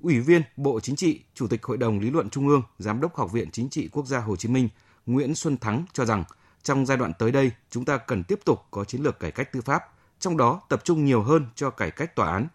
Ủy 0.00 0.20
viên 0.20 0.42
Bộ 0.56 0.80
Chính 0.80 0.96
trị, 0.96 1.20
Chủ 1.34 1.46
tịch 1.46 1.62
Hội 1.62 1.76
đồng 1.76 2.00
Lý 2.00 2.10
luận 2.10 2.30
Trung 2.30 2.48
ương, 2.48 2.62
Giám 2.78 3.00
đốc 3.00 3.16
Học 3.16 3.32
viện 3.32 3.50
Chính 3.50 3.68
trị 3.68 3.88
Quốc 3.92 4.06
gia 4.06 4.18
Hồ 4.18 4.36
Chí 4.36 4.48
Minh– 4.48 4.68
Nguyễn 5.06 5.34
Xuân 5.34 5.56
Thắng 5.56 5.84
cho 5.92 6.04
rằng 6.04 6.24
trong 6.62 6.86
giai 6.86 6.96
đoạn 6.96 7.12
tới 7.18 7.32
đây, 7.32 7.50
chúng 7.70 7.84
ta 7.84 7.96
cần 7.96 8.24
tiếp 8.24 8.40
tục 8.44 8.60
có 8.70 8.84
chiến 8.84 9.02
lược 9.02 9.20
cải 9.20 9.30
cách 9.30 9.52
tư 9.52 9.60
pháp, 9.60 9.82
trong 10.18 10.36
đó 10.36 10.60
tập 10.68 10.84
trung 10.84 11.04
nhiều 11.04 11.22
hơn 11.22 11.46
cho 11.54 11.70
cải 11.70 11.90
cách 11.90 12.16
tòa 12.16 12.32
án. 12.32 12.46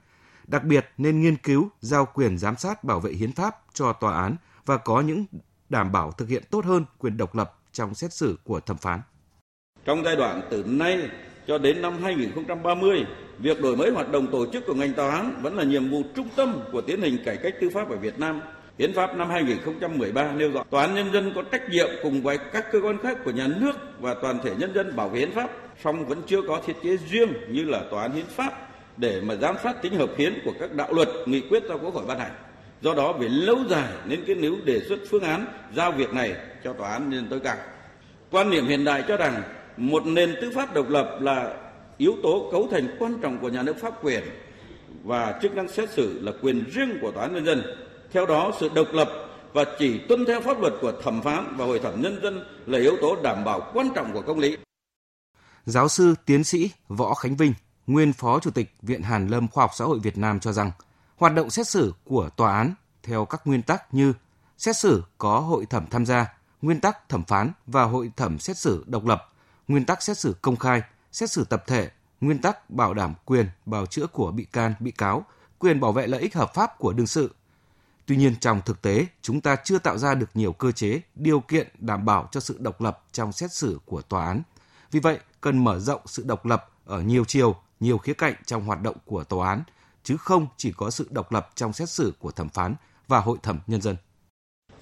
Đặc 0.48 0.64
biệt 0.64 0.90
nên 0.98 1.22
nghiên 1.22 1.36
cứu 1.36 1.70
giao 1.82 2.08
quyền 2.14 2.38
giám 2.38 2.56
sát 2.58 2.84
bảo 2.84 3.00
vệ 3.00 3.12
hiến 3.12 3.32
pháp 3.32 3.56
cho 3.74 3.94
tòa 3.94 4.22
án 4.22 4.36
và 4.66 4.78
có 4.78 5.02
những 5.02 5.26
đảm 5.70 5.92
bảo 5.92 6.12
thực 6.12 6.30
hiện 6.30 6.44
tốt 6.50 6.66
hơn 6.66 6.86
quyền 6.98 7.18
độc 7.18 7.36
lập 7.36 7.60
trong 7.72 7.96
xét 7.96 8.14
xử 8.14 8.38
của 8.44 8.60
thẩm 8.60 8.78
phán. 8.78 9.02
Trong 9.86 10.04
giai 10.04 10.16
đoạn 10.16 10.42
từ 10.52 10.64
nay 10.64 11.10
cho 11.48 11.58
đến 11.58 11.82
năm 11.82 12.04
2030, 12.04 13.06
việc 13.40 13.62
đổi 13.62 13.78
mới 13.78 13.92
hoạt 13.92 14.12
động 14.12 14.28
tổ 14.32 14.46
chức 14.54 14.64
của 14.68 14.74
ngành 14.74 14.94
tòa 14.94 15.12
án 15.12 15.42
vẫn 15.42 15.56
là 15.56 15.64
nhiệm 15.64 15.90
vụ 15.90 16.04
trung 16.16 16.30
tâm 16.36 16.60
của 16.72 16.82
tiến 16.82 17.00
trình 17.02 17.18
cải 17.26 17.38
cách 17.38 17.54
tư 17.62 17.70
pháp 17.74 17.90
ở 17.90 17.98
Việt 17.98 18.20
Nam– 18.20 18.42
Hiến 18.78 18.94
pháp 18.94 19.16
năm 19.16 19.30
2013 19.30 20.32
nêu 20.32 20.52
rõ 20.52 20.64
tòa 20.70 20.82
án 20.82 20.96
nhân 20.96 21.14
dân 21.14 21.32
có 21.36 21.44
trách 21.52 21.70
nhiệm 21.70 21.90
cùng 22.04 22.22
với 22.22 22.38
các 22.38 22.66
cơ 22.72 22.80
quan 22.84 22.98
khác 22.98 23.18
của 23.26 23.32
nhà 23.32 23.48
nước 23.48 23.74
và 24.00 24.14
toàn 24.22 24.40
thể 24.44 24.52
nhân 24.58 24.74
dân 24.76 24.96
bảo 24.96 25.10
vệ 25.10 25.20
hiến 25.20 25.32
pháp, 25.32 25.50
song 25.84 26.06
vẫn 26.06 26.22
chưa 26.28 26.42
có 26.42 26.62
thiết 26.66 26.74
chế 26.84 26.98
riêng 26.98 27.34
như 27.50 27.64
là 27.64 27.82
tòa 27.92 28.02
án 28.02 28.12
hiến 28.12 28.26
pháp 28.26 28.70
để 28.98 29.22
mà 29.22 29.36
giám 29.36 29.56
sát 29.64 29.82
tính 29.82 29.96
hợp 29.96 30.10
hiến 30.18 30.34
của 30.46 30.52
các 30.60 30.74
đạo 30.74 30.94
luật, 30.94 31.10
nghị 31.26 31.42
quyết 31.42 31.64
do 31.70 31.78
Quốc 31.78 31.94
hội 31.94 32.06
ban 32.08 32.20
hành. 32.20 32.32
Do 32.82 32.94
đó 32.94 33.14
về 33.14 33.28
lâu 33.30 33.58
dài 33.70 33.90
nên 34.06 34.26
cái 34.28 34.36
nếu 34.40 34.56
đề 34.66 34.80
xuất 34.80 35.00
phương 35.10 35.24
án 35.24 35.46
giao 35.76 35.92
việc 35.92 36.14
này 36.14 36.36
cho 36.64 36.74
tòa 36.74 36.92
án 36.92 37.10
nhân 37.10 37.20
dân 37.20 37.30
tối 37.30 37.40
cao. 37.40 37.58
Quan 38.32 38.50
niệm 38.50 38.68
hiện 38.68 38.86
đại 38.86 39.04
cho 39.08 39.18
rằng 39.18 39.44
một 39.78 40.06
nền 40.06 40.36
tư 40.42 40.52
pháp 40.56 40.74
độc 40.74 40.90
lập 40.90 41.18
là 41.22 41.54
yếu 41.98 42.16
tố 42.24 42.50
cấu 42.52 42.68
thành 42.72 42.96
quan 43.00 43.14
trọng 43.22 43.38
của 43.38 43.50
nhà 43.50 43.64
nước 43.64 43.76
pháp 43.82 44.04
quyền 44.04 44.24
và 45.04 45.40
chức 45.42 45.56
năng 45.56 45.68
xét 45.68 45.90
xử 45.90 46.20
là 46.22 46.32
quyền 46.42 46.64
riêng 46.74 46.98
của 47.02 47.12
tòa 47.12 47.24
án 47.24 47.34
nhân 47.34 47.46
dân 47.46 47.62
theo 48.16 48.26
đó, 48.26 48.52
sự 48.60 48.70
độc 48.70 48.88
lập 48.92 49.10
và 49.54 49.66
chỉ 49.80 50.00
tuân 50.10 50.26
theo 50.26 50.42
pháp 50.42 50.60
luật 50.60 50.74
của 50.82 50.94
thẩm 51.04 51.22
phán 51.22 51.56
và 51.58 51.66
hội 51.66 51.80
thẩm 51.80 52.02
nhân 52.02 52.20
dân 52.24 52.44
là 52.66 52.80
yếu 52.80 52.98
tố 53.02 53.16
đảm 53.24 53.44
bảo 53.44 53.72
quan 53.74 53.90
trọng 53.96 54.14
của 54.14 54.22
công 54.22 54.40
lý. 54.40 54.58
Giáo 55.66 55.88
sư 55.88 56.16
tiến 56.26 56.44
sĩ 56.44 56.72
Võ 56.88 57.14
Khánh 57.14 57.36
Vinh, 57.36 57.54
nguyên 57.88 58.14
Phó 58.14 58.40
Chủ 58.40 58.52
tịch 58.52 58.74
Viện 58.82 59.02
Hàn 59.02 59.28
Lâm 59.28 59.48
Khoa 59.48 59.64
học 59.64 59.72
Xã 59.74 59.86
hội 59.86 60.00
Việt 60.00 60.18
Nam 60.18 60.40
cho 60.40 60.52
rằng, 60.52 60.72
hoạt 61.16 61.34
động 61.34 61.50
xét 61.50 61.68
xử 61.68 61.94
của 62.04 62.30
tòa 62.38 62.58
án 62.58 62.74
theo 63.04 63.26
các 63.26 63.42
nguyên 63.46 63.62
tắc 63.62 63.94
như 63.94 64.14
xét 64.58 64.78
xử 64.78 65.04
có 65.18 65.40
hội 65.40 65.66
thẩm 65.66 65.88
tham 65.88 66.06
gia, 66.06 66.34
nguyên 66.62 66.80
tắc 66.80 67.10
thẩm 67.10 67.24
phán 67.24 67.52
và 67.68 67.84
hội 67.84 68.12
thẩm 68.18 68.40
xét 68.40 68.58
xử 68.58 68.84
độc 68.88 69.06
lập, 69.06 69.34
nguyên 69.68 69.86
tắc 69.86 70.04
xét 70.04 70.18
xử 70.18 70.36
công 70.42 70.56
khai, 70.56 70.82
xét 71.12 71.32
xử 71.32 71.44
tập 71.44 71.64
thể, 71.68 71.90
nguyên 72.22 72.42
tắc 72.42 72.70
bảo 72.70 72.94
đảm 72.94 73.14
quyền 73.26 73.50
bào 73.66 73.86
chữa 73.86 74.08
của 74.08 74.32
bị 74.32 74.46
can, 74.46 74.74
bị 74.80 74.92
cáo, 74.92 75.26
quyền 75.60 75.80
bảo 75.80 75.92
vệ 75.92 76.08
lợi 76.08 76.22
ích 76.22 76.36
hợp 76.36 76.54
pháp 76.54 76.80
của 76.80 76.94
đương 76.94 77.08
sự, 77.08 77.32
Tuy 78.06 78.16
nhiên 78.16 78.36
trong 78.40 78.62
thực 78.66 78.82
tế, 78.82 79.06
chúng 79.22 79.42
ta 79.42 79.56
chưa 79.64 79.80
tạo 79.80 79.98
ra 79.98 80.16
được 80.16 80.30
nhiều 80.34 80.54
cơ 80.54 80.72
chế, 80.72 81.02
điều 81.16 81.40
kiện 81.40 81.68
đảm 81.78 82.06
bảo 82.06 82.30
cho 82.32 82.40
sự 82.40 82.58
độc 82.60 82.82
lập 82.82 83.04
trong 83.12 83.32
xét 83.32 83.52
xử 83.52 83.80
của 83.86 84.02
tòa 84.02 84.26
án. 84.28 84.42
Vì 84.92 85.00
vậy, 85.00 85.20
cần 85.42 85.64
mở 85.64 85.80
rộng 85.80 86.02
sự 86.06 86.24
độc 86.26 86.46
lập 86.46 86.70
ở 86.86 87.02
nhiều 87.02 87.26
chiều, 87.26 87.56
nhiều 87.80 87.98
khía 87.98 88.14
cạnh 88.14 88.34
trong 88.46 88.66
hoạt 88.66 88.82
động 88.82 88.96
của 89.06 89.24
tòa 89.24 89.50
án, 89.50 89.64
chứ 90.04 90.18
không 90.18 90.48
chỉ 90.58 90.74
có 90.78 90.90
sự 90.90 91.08
độc 91.10 91.32
lập 91.32 91.50
trong 91.56 91.74
xét 91.74 91.90
xử 91.90 92.14
của 92.20 92.32
thẩm 92.32 92.50
phán 92.50 92.76
và 93.08 93.20
hội 93.20 93.38
thẩm 93.44 93.60
nhân 93.68 93.82
dân. 93.82 93.96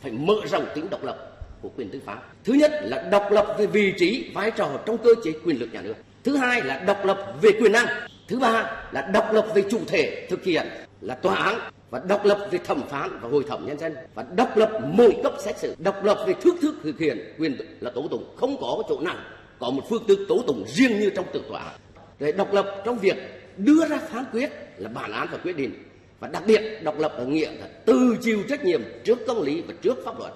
Phải 0.01 0.11
mở 0.11 0.35
rộng 0.51 0.65
tính 0.75 0.89
độc 0.89 1.03
lập 1.03 1.29
của 1.61 1.69
quyền 1.77 1.91
tư 1.91 2.01
pháp. 2.05 2.23
Thứ 2.43 2.53
nhất 2.53 2.71
là 2.83 3.09
độc 3.11 3.23
lập 3.31 3.55
về 3.59 3.67
vị 3.67 3.93
trí, 3.97 4.31
vai 4.35 4.51
trò 4.51 4.79
trong 4.85 4.97
cơ 4.97 5.09
chế 5.23 5.31
quyền 5.45 5.59
lực 5.59 5.69
nhà 5.73 5.81
nước. 5.81 5.95
Thứ 6.23 6.37
hai 6.37 6.61
là 6.61 6.79
độc 6.79 6.97
lập 7.03 7.35
về 7.41 7.51
quyền 7.61 7.71
năng 7.71 7.87
Thứ 8.27 8.39
ba 8.39 8.83
là 8.91 9.01
độc 9.01 9.25
lập 9.31 9.47
về 9.55 9.63
chủ 9.71 9.79
thể 9.87 10.27
thực 10.29 10.43
hiện 10.43 10.67
là 11.03 11.15
tòa 11.15 11.35
án 11.35 11.59
và 11.89 12.01
độc 12.07 12.25
lập 12.25 12.47
về 12.51 12.59
thẩm 12.59 12.81
phán 12.89 13.19
và 13.21 13.29
hội 13.29 13.43
thẩm 13.47 13.65
nhân 13.65 13.79
dân 13.79 13.95
và 14.15 14.25
độc 14.35 14.57
lập 14.57 14.71
mỗi 14.85 15.17
cấp 15.23 15.33
xét 15.39 15.59
xử, 15.59 15.75
độc 15.79 16.03
lập 16.03 16.23
về 16.27 16.33
thước 16.41 16.55
thức 16.61 16.75
thực 16.83 16.99
hiện 16.99 17.35
quyền 17.39 17.57
là 17.79 17.91
tố 17.95 18.07
tụng, 18.07 18.35
không 18.37 18.57
có 18.61 18.83
chỗ 18.89 18.99
nào 18.99 19.15
có 19.59 19.69
một 19.69 19.83
phương 19.89 20.03
thức 20.07 20.19
tố 20.29 20.43
tụng 20.47 20.65
riêng 20.67 20.99
như 20.99 21.09
trong 21.15 21.25
tự 21.33 21.43
tòa 21.49 21.61
án. 21.61 21.79
Để 22.19 22.31
độc 22.31 22.53
lập 22.53 22.81
trong 22.85 22.97
việc 22.99 23.17
đưa 23.57 23.87
ra 23.87 23.97
phán 23.97 24.25
quyết 24.31 24.51
là 24.77 24.89
bản 24.89 25.11
án 25.11 25.27
và 25.31 25.37
quyết 25.37 25.57
định 25.57 25.83
và 26.19 26.27
đặc 26.27 26.43
biệt 26.47 26.61
độc 26.83 26.99
lập 26.99 27.11
ở 27.17 27.25
nghĩa 27.25 27.51
là 27.51 27.67
từ 27.85 28.17
chịu 28.21 28.43
trách 28.49 28.65
nhiệm 28.65 28.81
trước 29.05 29.19
công 29.27 29.41
lý 29.41 29.61
và 29.61 29.73
trước 29.81 29.97
pháp 30.05 30.19
luật 30.19 30.33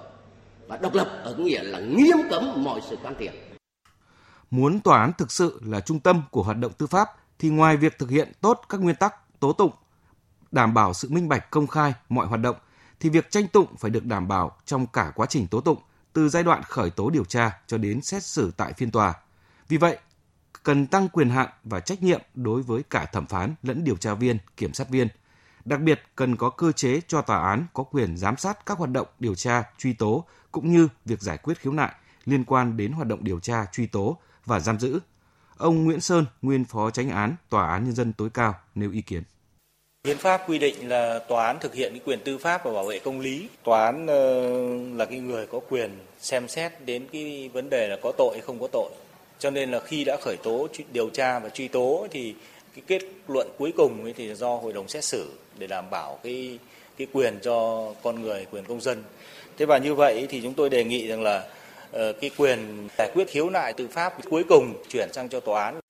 và 0.68 0.76
độc 0.76 0.94
lập 0.94 1.20
ở 1.24 1.34
nghĩa 1.34 1.62
là 1.62 1.78
nghiêm 1.78 2.16
cấm 2.30 2.64
mọi 2.64 2.80
sự 2.90 2.96
can 3.02 3.14
thiệp. 3.18 3.32
Muốn 4.50 4.80
tòa 4.80 5.00
án 5.00 5.12
thực 5.18 5.32
sự 5.32 5.60
là 5.64 5.80
trung 5.80 6.00
tâm 6.00 6.22
của 6.30 6.42
hoạt 6.42 6.56
động 6.56 6.72
tư 6.78 6.86
pháp 6.86 7.08
thì 7.38 7.48
ngoài 7.48 7.76
việc 7.76 7.98
thực 7.98 8.10
hiện 8.10 8.32
tốt 8.40 8.60
các 8.68 8.80
nguyên 8.80 8.96
tắc 8.96 9.40
tố 9.40 9.52
tụng, 9.52 9.72
đảm 10.52 10.74
bảo 10.74 10.94
sự 10.94 11.08
minh 11.10 11.28
bạch 11.28 11.50
công 11.50 11.66
khai 11.66 11.94
mọi 12.08 12.26
hoạt 12.26 12.40
động 12.40 12.56
thì 13.00 13.08
việc 13.08 13.30
tranh 13.30 13.48
tụng 13.48 13.76
phải 13.76 13.90
được 13.90 14.04
đảm 14.04 14.28
bảo 14.28 14.56
trong 14.64 14.86
cả 14.86 15.12
quá 15.14 15.26
trình 15.26 15.46
tố 15.46 15.60
tụng, 15.60 15.78
từ 16.12 16.28
giai 16.28 16.42
đoạn 16.42 16.62
khởi 16.62 16.90
tố 16.90 17.10
điều 17.10 17.24
tra 17.24 17.58
cho 17.66 17.78
đến 17.78 18.02
xét 18.02 18.22
xử 18.22 18.50
tại 18.56 18.72
phiên 18.72 18.90
tòa. 18.90 19.14
Vì 19.68 19.76
vậy, 19.76 19.98
cần 20.62 20.86
tăng 20.86 21.08
quyền 21.08 21.30
hạn 21.30 21.48
và 21.64 21.80
trách 21.80 22.02
nhiệm 22.02 22.20
đối 22.34 22.62
với 22.62 22.82
cả 22.90 23.04
thẩm 23.04 23.26
phán 23.26 23.54
lẫn 23.62 23.84
điều 23.84 23.96
tra 23.96 24.14
viên, 24.14 24.38
kiểm 24.56 24.74
sát 24.74 24.88
viên. 24.88 25.08
Đặc 25.64 25.80
biệt 25.80 26.02
cần 26.16 26.36
có 26.36 26.50
cơ 26.50 26.72
chế 26.72 27.00
cho 27.08 27.22
tòa 27.22 27.48
án 27.48 27.66
có 27.72 27.82
quyền 27.82 28.16
giám 28.16 28.36
sát 28.36 28.66
các 28.66 28.78
hoạt 28.78 28.90
động 28.90 29.06
điều 29.18 29.34
tra, 29.34 29.62
truy 29.78 29.92
tố 29.92 30.24
cũng 30.52 30.72
như 30.72 30.88
việc 31.04 31.20
giải 31.20 31.38
quyết 31.38 31.58
khiếu 31.58 31.72
nại 31.72 31.94
liên 32.24 32.44
quan 32.44 32.76
đến 32.76 32.92
hoạt 32.92 33.08
động 33.08 33.24
điều 33.24 33.40
tra, 33.40 33.66
truy 33.72 33.86
tố 33.86 34.18
và 34.46 34.60
giam 34.60 34.78
giữ. 34.78 35.00
Ông 35.56 35.84
Nguyễn 35.84 36.00
Sơn, 36.00 36.26
nguyên 36.42 36.64
phó 36.64 36.90
tránh 36.90 37.10
án 37.10 37.36
Tòa 37.48 37.68
án 37.72 37.84
nhân 37.84 37.94
dân 37.94 38.12
tối 38.12 38.30
cao 38.30 38.54
nêu 38.74 38.90
ý 38.90 39.02
kiến. 39.02 39.22
Hiến 40.04 40.18
pháp 40.18 40.42
quy 40.48 40.58
định 40.58 40.88
là 40.88 41.18
tòa 41.18 41.46
án 41.46 41.58
thực 41.60 41.74
hiện 41.74 41.92
cái 41.92 42.00
quyền 42.04 42.20
tư 42.20 42.38
pháp 42.38 42.64
và 42.64 42.72
bảo 42.72 42.84
vệ 42.84 42.98
công 42.98 43.20
lý. 43.20 43.48
Tòa 43.64 43.84
án 43.84 44.06
ờ, 44.06 44.50
là 44.96 45.04
cái 45.04 45.18
người 45.18 45.46
có 45.46 45.60
quyền 45.70 45.90
xem 46.18 46.48
xét 46.48 46.72
đến 46.84 47.06
cái 47.12 47.50
vấn 47.52 47.70
đề 47.70 47.88
là 47.88 47.96
có 48.02 48.12
tội 48.18 48.30
hay 48.32 48.40
không 48.40 48.58
có 48.60 48.68
tội. 48.72 48.90
Cho 49.38 49.50
nên 49.50 49.70
là 49.70 49.80
khi 49.80 50.04
đã 50.04 50.16
khởi 50.22 50.36
tố 50.42 50.68
điều 50.92 51.10
tra 51.10 51.38
và 51.38 51.48
truy 51.48 51.68
tố 51.68 52.06
thì 52.10 52.34
cái 52.74 52.82
kết 52.86 53.08
luận 53.28 53.48
cuối 53.58 53.72
cùng 53.76 54.12
thì 54.16 54.34
do 54.34 54.56
hội 54.56 54.72
đồng 54.72 54.88
xét 54.88 55.04
xử 55.04 55.32
để 55.58 55.66
đảm 55.66 55.90
bảo 55.90 56.18
cái 56.22 56.58
cái 56.98 57.06
quyền 57.12 57.38
cho 57.42 57.88
con 58.02 58.22
người, 58.22 58.46
quyền 58.50 58.64
công 58.64 58.80
dân. 58.80 59.04
Thế 59.56 59.66
và 59.66 59.78
như 59.78 59.94
vậy 59.94 60.26
thì 60.30 60.40
chúng 60.42 60.54
tôi 60.54 60.70
đề 60.70 60.84
nghị 60.84 61.08
rằng 61.08 61.22
là 61.22 61.44
ờ, 61.92 62.12
cái 62.12 62.30
quyền 62.36 62.88
giải 62.98 63.10
quyết 63.14 63.28
khiếu 63.28 63.50
nại 63.50 63.72
tư 63.72 63.88
pháp 63.92 64.14
cuối 64.30 64.44
cùng 64.48 64.74
chuyển 64.88 65.12
sang 65.12 65.28
cho 65.28 65.40
tòa 65.40 65.64
án 65.64 65.80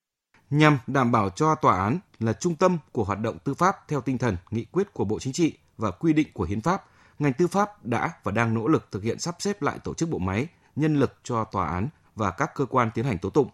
nhằm 0.49 0.77
đảm 0.87 1.11
bảo 1.11 1.29
cho 1.29 1.55
tòa 1.55 1.79
án 1.83 1.99
là 2.19 2.33
trung 2.33 2.55
tâm 2.55 2.77
của 2.91 3.03
hoạt 3.03 3.19
động 3.19 3.37
tư 3.43 3.53
pháp 3.53 3.87
theo 3.87 4.01
tinh 4.01 4.17
thần 4.17 4.37
nghị 4.51 4.65
quyết 4.65 4.93
của 4.93 5.05
Bộ 5.05 5.19
Chính 5.19 5.33
trị 5.33 5.57
và 5.77 5.91
quy 5.91 6.13
định 6.13 6.27
của 6.33 6.43
hiến 6.43 6.61
pháp, 6.61 6.85
ngành 7.19 7.33
tư 7.33 7.47
pháp 7.47 7.85
đã 7.85 8.13
và 8.23 8.31
đang 8.31 8.53
nỗ 8.53 8.67
lực 8.67 8.87
thực 8.91 9.03
hiện 9.03 9.19
sắp 9.19 9.35
xếp 9.39 9.61
lại 9.61 9.79
tổ 9.83 9.93
chức 9.93 10.09
bộ 10.09 10.17
máy, 10.17 10.47
nhân 10.75 10.99
lực 10.99 11.15
cho 11.23 11.43
tòa 11.43 11.67
án 11.67 11.89
và 12.15 12.31
các 12.31 12.55
cơ 12.55 12.65
quan 12.65 12.91
tiến 12.93 13.05
hành 13.05 13.17
tố 13.17 13.29
tụng. 13.29 13.49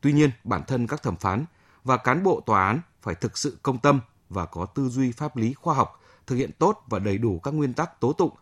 Tuy 0.00 0.12
nhiên, 0.12 0.30
bản 0.44 0.62
thân 0.66 0.86
các 0.86 1.02
thẩm 1.02 1.16
phán 1.16 1.44
và 1.84 1.96
cán 1.96 2.22
bộ 2.22 2.42
tòa 2.46 2.66
án 2.66 2.80
phải 3.02 3.14
thực 3.14 3.38
sự 3.38 3.58
công 3.62 3.78
tâm 3.78 4.00
và 4.28 4.46
có 4.46 4.66
tư 4.66 4.88
duy 4.88 5.12
pháp 5.12 5.36
lý 5.36 5.54
khoa 5.54 5.74
học, 5.74 6.00
thực 6.26 6.36
hiện 6.36 6.50
tốt 6.58 6.84
và 6.88 6.98
đầy 6.98 7.18
đủ 7.18 7.38
các 7.38 7.54
nguyên 7.54 7.74
tắc 7.74 8.00
tố 8.00 8.12
tụng, 8.12 8.32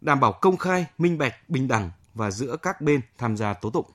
đảm 0.00 0.20
bảo 0.20 0.32
công 0.32 0.56
khai, 0.56 0.86
minh 0.98 1.18
bạch, 1.18 1.48
bình 1.48 1.68
đẳng 1.68 1.90
và 2.14 2.30
giữa 2.30 2.56
các 2.56 2.80
bên 2.80 3.00
tham 3.18 3.36
gia 3.36 3.54
tố 3.54 3.70
tụng. 3.70 3.86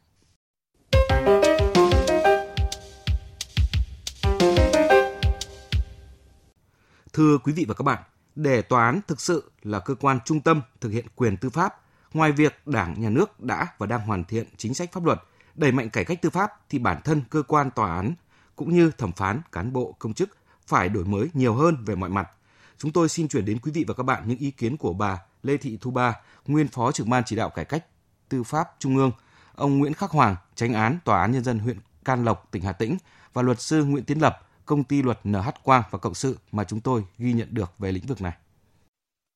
Thưa 7.13 7.37
quý 7.37 7.53
vị 7.53 7.65
và 7.67 7.73
các 7.73 7.83
bạn, 7.83 8.03
để 8.35 8.61
tòa 8.61 8.85
án 8.85 8.99
thực 9.07 9.21
sự 9.21 9.51
là 9.63 9.79
cơ 9.79 9.95
quan 9.95 10.19
trung 10.25 10.41
tâm 10.41 10.61
thực 10.81 10.89
hiện 10.89 11.05
quyền 11.15 11.37
tư 11.37 11.49
pháp, 11.49 11.81
ngoài 12.13 12.31
việc 12.31 12.61
Đảng, 12.65 13.01
Nhà 13.01 13.09
nước 13.09 13.39
đã 13.39 13.67
và 13.77 13.87
đang 13.87 14.01
hoàn 14.01 14.23
thiện 14.23 14.47
chính 14.57 14.73
sách 14.73 14.91
pháp 14.91 15.05
luật, 15.05 15.21
đẩy 15.55 15.71
mạnh 15.71 15.89
cải 15.89 16.05
cách 16.05 16.21
tư 16.21 16.29
pháp 16.29 16.51
thì 16.69 16.79
bản 16.79 17.01
thân 17.03 17.21
cơ 17.29 17.43
quan 17.47 17.71
tòa 17.71 17.95
án 17.95 18.13
cũng 18.55 18.73
như 18.73 18.91
thẩm 18.97 19.11
phán, 19.11 19.41
cán 19.51 19.73
bộ, 19.73 19.95
công 19.99 20.13
chức 20.13 20.37
phải 20.67 20.89
đổi 20.89 21.05
mới 21.05 21.29
nhiều 21.33 21.53
hơn 21.53 21.85
về 21.85 21.95
mọi 21.95 22.09
mặt. 22.09 22.29
Chúng 22.77 22.91
tôi 22.91 23.09
xin 23.09 23.27
chuyển 23.27 23.45
đến 23.45 23.59
quý 23.59 23.71
vị 23.71 23.85
và 23.87 23.93
các 23.93 24.03
bạn 24.03 24.23
những 24.25 24.37
ý 24.37 24.51
kiến 24.51 24.77
của 24.77 24.93
bà 24.93 25.19
Lê 25.43 25.57
Thị 25.57 25.77
Thu 25.81 25.91
Ba, 25.91 26.15
nguyên 26.47 26.67
Phó 26.67 26.91
trưởng 26.91 27.09
ban 27.09 27.23
chỉ 27.25 27.35
đạo 27.35 27.49
cải 27.49 27.65
cách 27.65 27.85
tư 28.29 28.43
pháp 28.43 28.75
Trung 28.79 28.97
ương, 28.97 29.11
ông 29.55 29.77
Nguyễn 29.77 29.93
Khắc 29.93 30.11
Hoàng, 30.11 30.35
tránh 30.55 30.73
án 30.73 30.97
Tòa 31.05 31.21
án 31.21 31.31
Nhân 31.31 31.43
dân 31.43 31.59
huyện 31.59 31.77
Can 32.05 32.25
Lộc, 32.25 32.47
tỉnh 32.51 32.63
Hà 32.63 32.71
Tĩnh 32.71 32.97
và 33.33 33.41
luật 33.41 33.61
sư 33.61 33.83
Nguyễn 33.83 34.03
Tiến 34.03 34.19
Lập, 34.21 34.47
công 34.71 34.83
ty 34.83 35.01
luật 35.01 35.19
NH 35.23 35.49
Quang 35.63 35.83
và 35.91 35.99
Cộng 35.99 36.13
sự 36.13 36.37
mà 36.51 36.63
chúng 36.63 36.81
tôi 36.81 37.03
ghi 37.17 37.33
nhận 37.33 37.47
được 37.51 37.71
về 37.79 37.91
lĩnh 37.91 38.05
vực 38.05 38.21
này. 38.21 38.31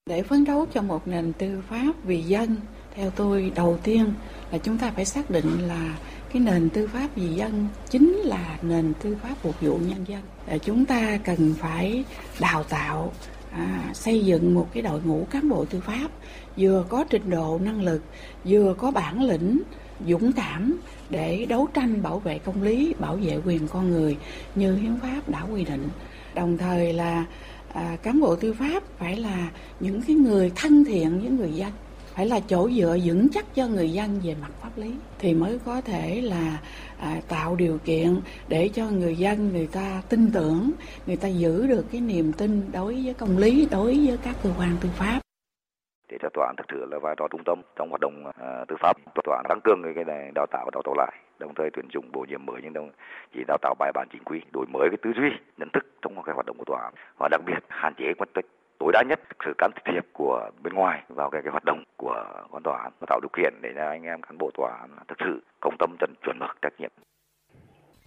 Để 0.10 0.24
phấn 0.24 0.46
đấu 0.46 0.66
cho 0.74 0.82
một 0.82 1.08
nền 1.08 1.34
tư 1.34 1.64
pháp 1.70 1.92
vì 2.04 2.22
dân, 2.22 2.58
theo 2.96 3.10
tôi 3.10 3.52
đầu 3.56 3.80
tiên 3.84 4.14
là 4.52 4.58
chúng 4.58 4.78
ta 4.78 4.92
phải 4.92 5.06
xác 5.06 5.30
định 5.30 5.68
là 5.68 5.98
cái 6.34 6.42
nền 6.42 6.70
tư 6.70 6.88
pháp 6.88 7.08
vì 7.16 7.28
dân 7.28 7.68
chính 7.90 8.14
là 8.16 8.60
nền 8.62 8.94
tư 9.02 9.18
pháp 9.24 9.36
phục 9.42 9.62
vụ 9.62 9.78
nhân 9.78 10.08
dân. 10.08 10.22
Để 10.48 10.60
chúng 10.60 10.86
ta 10.86 11.18
cần 11.24 11.54
phải 11.60 12.04
đào 12.40 12.64
tạo 12.64 13.14
à, 13.52 13.92
xây 13.94 14.26
dựng 14.26 14.54
một 14.54 14.68
cái 14.74 14.84
đội 14.84 15.02
ngũ 15.02 15.28
cán 15.32 15.50
bộ 15.50 15.66
tư 15.66 15.82
pháp 15.82 16.08
vừa 16.58 16.86
có 16.90 17.06
trình 17.10 17.30
độ 17.30 17.60
năng 17.64 17.82
lực 17.82 18.02
vừa 18.46 18.74
có 18.74 18.92
bản 18.92 19.22
lĩnh 19.22 19.62
dũng 20.08 20.32
cảm 20.32 20.78
để 21.10 21.46
đấu 21.50 21.68
tranh 21.74 22.02
bảo 22.02 22.20
vệ 22.20 22.40
công 22.40 22.64
lý, 22.64 22.94
bảo 23.00 23.16
vệ 23.16 23.38
quyền 23.46 23.68
con 23.68 23.90
người 23.90 24.18
như 24.56 24.76
hiến 24.76 25.00
pháp 25.02 25.30
đã 25.30 25.42
quy 25.52 25.66
định. 25.66 25.90
Đồng 26.36 26.58
thời 26.58 26.94
là 26.94 27.26
à, 27.74 27.98
cán 28.04 28.20
bộ 28.22 28.36
tư 28.36 28.54
pháp 28.54 28.84
phải 28.98 29.18
là 29.18 29.50
những 29.80 30.02
cái 30.02 30.16
người 30.16 30.52
thân 30.56 30.86
thiện 30.86 31.20
với 31.20 31.30
người 31.30 31.52
dân, 31.52 31.72
phải 32.14 32.26
là 32.26 32.40
chỗ 32.40 32.70
dựa 32.70 32.98
vững 33.04 33.30
chắc 33.30 33.56
cho 33.56 33.68
người 33.68 33.92
dân 33.92 34.20
về 34.24 34.36
mặt 34.42 34.52
pháp 34.62 34.78
lý 34.78 34.92
thì 35.20 35.34
mới 35.34 35.60
có 35.66 35.82
thể 35.82 36.22
là 36.22 36.58
à, 36.98 37.22
tạo 37.28 37.56
điều 37.56 37.78
kiện 37.78 38.20
để 38.48 38.70
cho 38.74 38.90
người 38.90 39.16
dân 39.16 39.50
người 39.50 39.68
ta 39.68 40.02
tin 40.10 40.32
tưởng, 40.32 40.72
người 41.08 41.16
ta 41.16 41.28
giữ 41.28 41.68
được 41.68 41.86
cái 41.92 42.02
niềm 42.02 42.34
tin 42.34 42.72
đối 42.72 43.04
với 43.04 43.14
công 43.14 43.38
lý, 43.38 43.68
đối 43.72 44.08
với 44.08 44.18
các 44.24 44.36
cơ 44.44 44.50
quan 44.58 44.78
tư 44.82 44.90
pháp 44.98 45.25
để 46.10 46.18
cho 46.22 46.30
tòa 46.34 46.46
án 46.48 46.56
thực 46.58 46.66
sự 46.70 46.86
là 46.92 47.00
vai 47.00 47.16
trò 47.18 47.28
trung 47.32 47.44
tâm 47.44 47.62
trong 47.76 47.90
hoạt 47.90 48.02
động 48.02 48.24
uh, 48.28 48.68
tư 48.68 48.76
pháp. 48.80 48.98
Tòa 49.24 49.38
án 49.38 49.46
tăng 49.50 49.60
cường 49.64 49.94
cái, 49.96 50.04
này 50.06 50.32
đào 50.36 50.46
tạo 50.52 50.70
đào 50.74 50.82
tạo 50.86 50.94
lại 50.98 51.12
đồng 51.40 51.54
thời 51.54 51.70
tuyển 51.74 51.86
dụng 51.94 52.12
bổ 52.12 52.26
nhiệm 52.30 52.46
mới 52.46 52.62
nhưng 52.64 52.74
đồng 52.74 52.90
chỉ 53.34 53.44
đào 53.48 53.58
tạo 53.62 53.76
bài 53.80 53.92
bản 53.94 54.08
chính 54.12 54.24
quy 54.24 54.42
đổi 54.54 54.66
mới 54.74 54.90
cái 54.90 54.98
tư 55.02 55.12
duy 55.16 55.30
nhận 55.58 55.70
thức 55.74 55.86
trong 56.02 56.24
cái 56.24 56.36
hoạt 56.36 56.46
động 56.46 56.58
của 56.58 56.66
tòa 56.66 56.82
án. 56.82 56.94
Và 57.20 57.28
đặc 57.32 57.42
biệt 57.46 57.60
hạn 57.70 57.94
chế 57.98 58.14
quan 58.18 58.30
trọng 58.34 58.46
tối 58.80 58.92
đa 58.94 59.04
nhất 59.10 59.20
sự 59.46 59.54
can 59.58 59.72
thiệp 59.86 60.06
của 60.14 60.50
bên 60.64 60.74
ngoài 60.74 61.04
vào 61.08 61.30
cái, 61.30 61.42
cái 61.42 61.52
hoạt 61.52 61.64
động 61.66 61.84
của 61.98 62.26
con 62.52 62.64
tòa 62.64 62.82
án 62.82 62.92
và 63.00 63.06
tạo 63.10 63.20
điều 63.20 63.30
kiện 63.34 63.54
để 63.62 63.74
cho 63.76 63.86
anh 63.88 64.04
em 64.04 64.22
cán 64.22 64.38
bộ 64.38 64.52
tòa 64.54 64.78
án 64.82 64.90
thực 65.08 65.18
sự 65.20 65.44
công 65.60 65.76
tâm 65.80 65.96
trần 66.00 66.14
chuẩn 66.24 66.40
mực 66.40 66.62
trách 66.62 66.74
nhiệm 66.80 66.92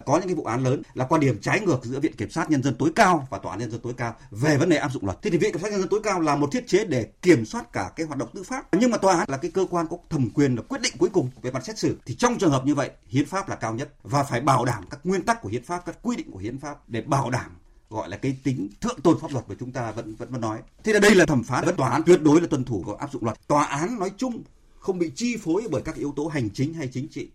có 0.05 0.17
những 0.17 0.27
cái 0.27 0.35
vụ 0.35 0.43
án 0.43 0.63
lớn 0.63 0.81
là 0.93 1.05
quan 1.05 1.21
điểm 1.21 1.39
trái 1.41 1.59
ngược 1.59 1.79
giữa 1.83 1.99
viện 1.99 2.15
kiểm 2.15 2.29
sát 2.29 2.51
nhân 2.51 2.63
dân 2.63 2.75
tối 2.75 2.91
cao 2.95 3.27
và 3.29 3.37
tòa 3.37 3.51
án 3.51 3.59
nhân 3.59 3.71
dân 3.71 3.81
tối 3.81 3.93
cao 3.97 4.15
về 4.31 4.57
vấn 4.57 4.69
đề 4.69 4.77
áp 4.77 4.89
dụng 4.89 5.05
luật. 5.05 5.21
Thế 5.21 5.29
thì 5.29 5.37
viện 5.37 5.51
kiểm 5.53 5.61
sát 5.61 5.71
nhân 5.71 5.79
dân 5.79 5.89
tối 5.89 5.99
cao 6.03 6.19
là 6.19 6.35
một 6.35 6.49
thiết 6.51 6.67
chế 6.67 6.85
để 6.85 7.07
kiểm 7.21 7.45
soát 7.45 7.73
cả 7.73 7.91
cái 7.95 8.05
hoạt 8.05 8.19
động 8.19 8.29
tư 8.33 8.43
pháp. 8.43 8.67
Nhưng 8.71 8.91
mà 8.91 8.97
tòa 8.97 9.17
án 9.19 9.29
là 9.29 9.37
cái 9.37 9.51
cơ 9.51 9.65
quan 9.69 9.87
có 9.87 9.97
thẩm 10.09 10.29
quyền 10.29 10.55
là 10.55 10.61
quyết 10.61 10.81
định 10.81 10.93
cuối 10.97 11.09
cùng 11.09 11.29
về 11.41 11.51
mặt 11.51 11.65
xét 11.65 11.79
xử. 11.79 11.97
Thì 12.05 12.15
trong 12.15 12.37
trường 12.37 12.51
hợp 12.51 12.65
như 12.65 12.75
vậy, 12.75 12.91
hiến 13.07 13.25
pháp 13.25 13.49
là 13.49 13.55
cao 13.55 13.73
nhất 13.73 13.93
và 14.03 14.23
phải 14.23 14.41
bảo 14.41 14.65
đảm 14.65 14.83
các 14.89 14.99
nguyên 15.03 15.21
tắc 15.21 15.41
của 15.41 15.49
hiến 15.49 15.63
pháp, 15.63 15.85
các 15.85 15.97
quy 16.01 16.15
định 16.15 16.31
của 16.31 16.39
hiến 16.39 16.59
pháp 16.59 16.89
để 16.89 17.01
bảo 17.01 17.29
đảm, 17.29 17.51
gọi 17.89 18.09
là 18.09 18.17
cái 18.17 18.37
tính 18.43 18.69
thượng 18.81 19.01
tôn 19.01 19.19
pháp 19.21 19.31
luật 19.31 19.45
của 19.47 19.55
chúng 19.59 19.71
ta 19.71 19.91
vẫn 19.91 20.15
vẫn 20.15 20.31
vẫn 20.31 20.41
nói. 20.41 20.59
Thế 20.83 20.93
là 20.93 20.99
đây 20.99 21.15
là 21.15 21.25
thẩm 21.25 21.43
phán 21.43 21.65
vẫn 21.65 21.75
tòa 21.75 21.89
án 21.89 22.03
tuyệt 22.03 22.21
đối 22.21 22.41
là 22.41 22.47
tuân 22.47 22.63
thủ 22.63 22.83
và 22.87 22.93
áp 22.99 23.11
dụng 23.11 23.23
luật. 23.23 23.47
Tòa 23.47 23.63
án 23.63 23.99
nói 23.99 24.11
chung 24.17 24.43
không 24.79 24.99
bị 24.99 25.11
chi 25.15 25.37
phối 25.37 25.67
bởi 25.71 25.81
các 25.81 25.95
yếu 25.95 26.13
tố 26.15 26.27
hành 26.27 26.49
chính 26.49 26.73
hay 26.73 26.87
chính 26.87 27.07
trị 27.07 27.29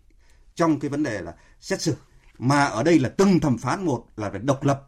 trong 0.55 0.79
cái 0.79 0.89
vấn 0.89 1.03
đề 1.03 1.21
là 1.21 1.33
xét 1.61 1.81
xử 1.81 1.95
mà 2.37 2.65
ở 2.65 2.83
đây 2.83 2.99
là 2.99 3.09
từng 3.09 3.39
thẩm 3.39 3.57
phán 3.57 3.85
một 3.85 4.05
là 4.17 4.29
phải 4.29 4.39
độc 4.39 4.63
lập, 4.63 4.87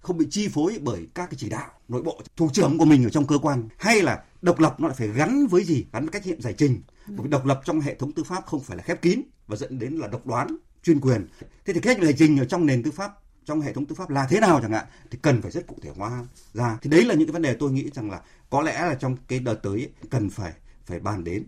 không 0.00 0.18
bị 0.18 0.26
chi 0.30 0.48
phối 0.48 0.78
bởi 0.82 1.06
các 1.14 1.30
cái 1.30 1.36
chỉ 1.38 1.48
đạo 1.48 1.70
nội 1.88 2.02
bộ, 2.02 2.20
thủ 2.36 2.50
trưởng 2.52 2.78
của 2.78 2.84
mình 2.84 3.04
ở 3.04 3.10
trong 3.10 3.26
cơ 3.26 3.38
quan. 3.38 3.68
Hay 3.78 4.02
là 4.02 4.22
độc 4.42 4.60
lập 4.60 4.80
nó 4.80 4.88
lại 4.88 4.96
phải 4.98 5.08
gắn 5.08 5.46
với 5.46 5.64
gì? 5.64 5.86
Gắn 5.92 6.02
với 6.02 6.12
cách 6.12 6.26
nhiệm 6.26 6.40
giải 6.40 6.52
trình. 6.52 6.82
Một 7.06 7.22
cái 7.22 7.30
độc 7.30 7.46
lập 7.46 7.60
trong 7.64 7.80
hệ 7.80 7.94
thống 7.94 8.12
tư 8.12 8.24
pháp 8.24 8.46
không 8.46 8.60
phải 8.60 8.76
là 8.76 8.82
khép 8.82 9.02
kín 9.02 9.22
và 9.46 9.56
dẫn 9.56 9.78
đến 9.78 9.94
là 9.94 10.08
độc 10.08 10.26
đoán, 10.26 10.56
chuyên 10.82 11.00
quyền. 11.00 11.28
Thế 11.64 11.72
thì 11.72 11.80
cách 11.80 11.98
giải 12.02 12.14
trình 12.18 12.38
ở 12.38 12.44
trong 12.44 12.66
nền 12.66 12.82
tư 12.82 12.90
pháp, 12.90 13.12
trong 13.44 13.60
hệ 13.60 13.72
thống 13.72 13.86
tư 13.86 13.94
pháp 13.94 14.10
là 14.10 14.26
thế 14.30 14.40
nào 14.40 14.60
chẳng 14.62 14.72
hạn, 14.72 14.86
thì 15.10 15.18
cần 15.22 15.42
phải 15.42 15.50
rất 15.50 15.66
cụ 15.66 15.76
thể 15.82 15.90
hóa 15.96 16.24
ra. 16.54 16.78
Thì 16.82 16.90
đấy 16.90 17.04
là 17.04 17.14
những 17.14 17.26
cái 17.28 17.32
vấn 17.32 17.42
đề 17.42 17.54
tôi 17.54 17.72
nghĩ 17.72 17.90
rằng 17.94 18.10
là 18.10 18.20
có 18.50 18.62
lẽ 18.62 18.86
là 18.86 18.94
trong 18.94 19.16
cái 19.28 19.38
đợt 19.38 19.54
tới 19.54 19.90
cần 20.10 20.30
phải 20.30 20.52
phải 20.86 21.00
bàn 21.00 21.24
đến. 21.24 21.46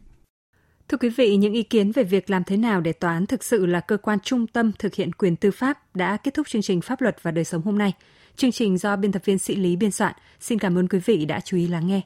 Thưa 0.89 0.99
quý 0.99 1.09
vị, 1.09 1.37
những 1.37 1.53
ý 1.53 1.63
kiến 1.63 1.93
về 1.93 2.05
việc 2.05 2.31
làm 2.31 2.45
thế 2.45 2.57
nào 2.57 2.81
để 2.81 2.93
tòa 2.93 3.13
án 3.13 3.27
thực 3.27 3.45
sự 3.45 3.67
là 3.67 3.81
cơ 3.81 3.97
quan 3.97 4.21
trung 4.21 4.47
tâm 4.47 4.73
thực 4.79 4.95
hiện 4.95 5.13
quyền 5.13 5.37
tư 5.37 5.51
pháp 5.51 5.97
đã 5.97 6.17
kết 6.17 6.35
thúc 6.35 6.49
chương 6.49 6.63
trình 6.63 6.81
Pháp 6.81 7.01
luật 7.01 7.23
và 7.23 7.31
đời 7.31 7.45
sống 7.45 7.63
hôm 7.63 7.79
nay. 7.79 7.93
Chương 8.37 8.53
trình 8.53 8.79
do 8.79 8.97
biên 8.97 9.13
tập 9.13 9.23
viên 9.25 9.39
Sĩ 9.39 9.57
Lý 9.57 9.77
biên 9.77 9.91
soạn. 9.91 10.13
Xin 10.41 10.59
cảm 10.59 10.79
ơn 10.79 10.89
quý 10.89 10.99
vị 11.05 11.25
đã 11.25 11.41
chú 11.41 11.57
ý 11.57 11.69
lắng 11.69 11.87
nghe. 11.87 12.01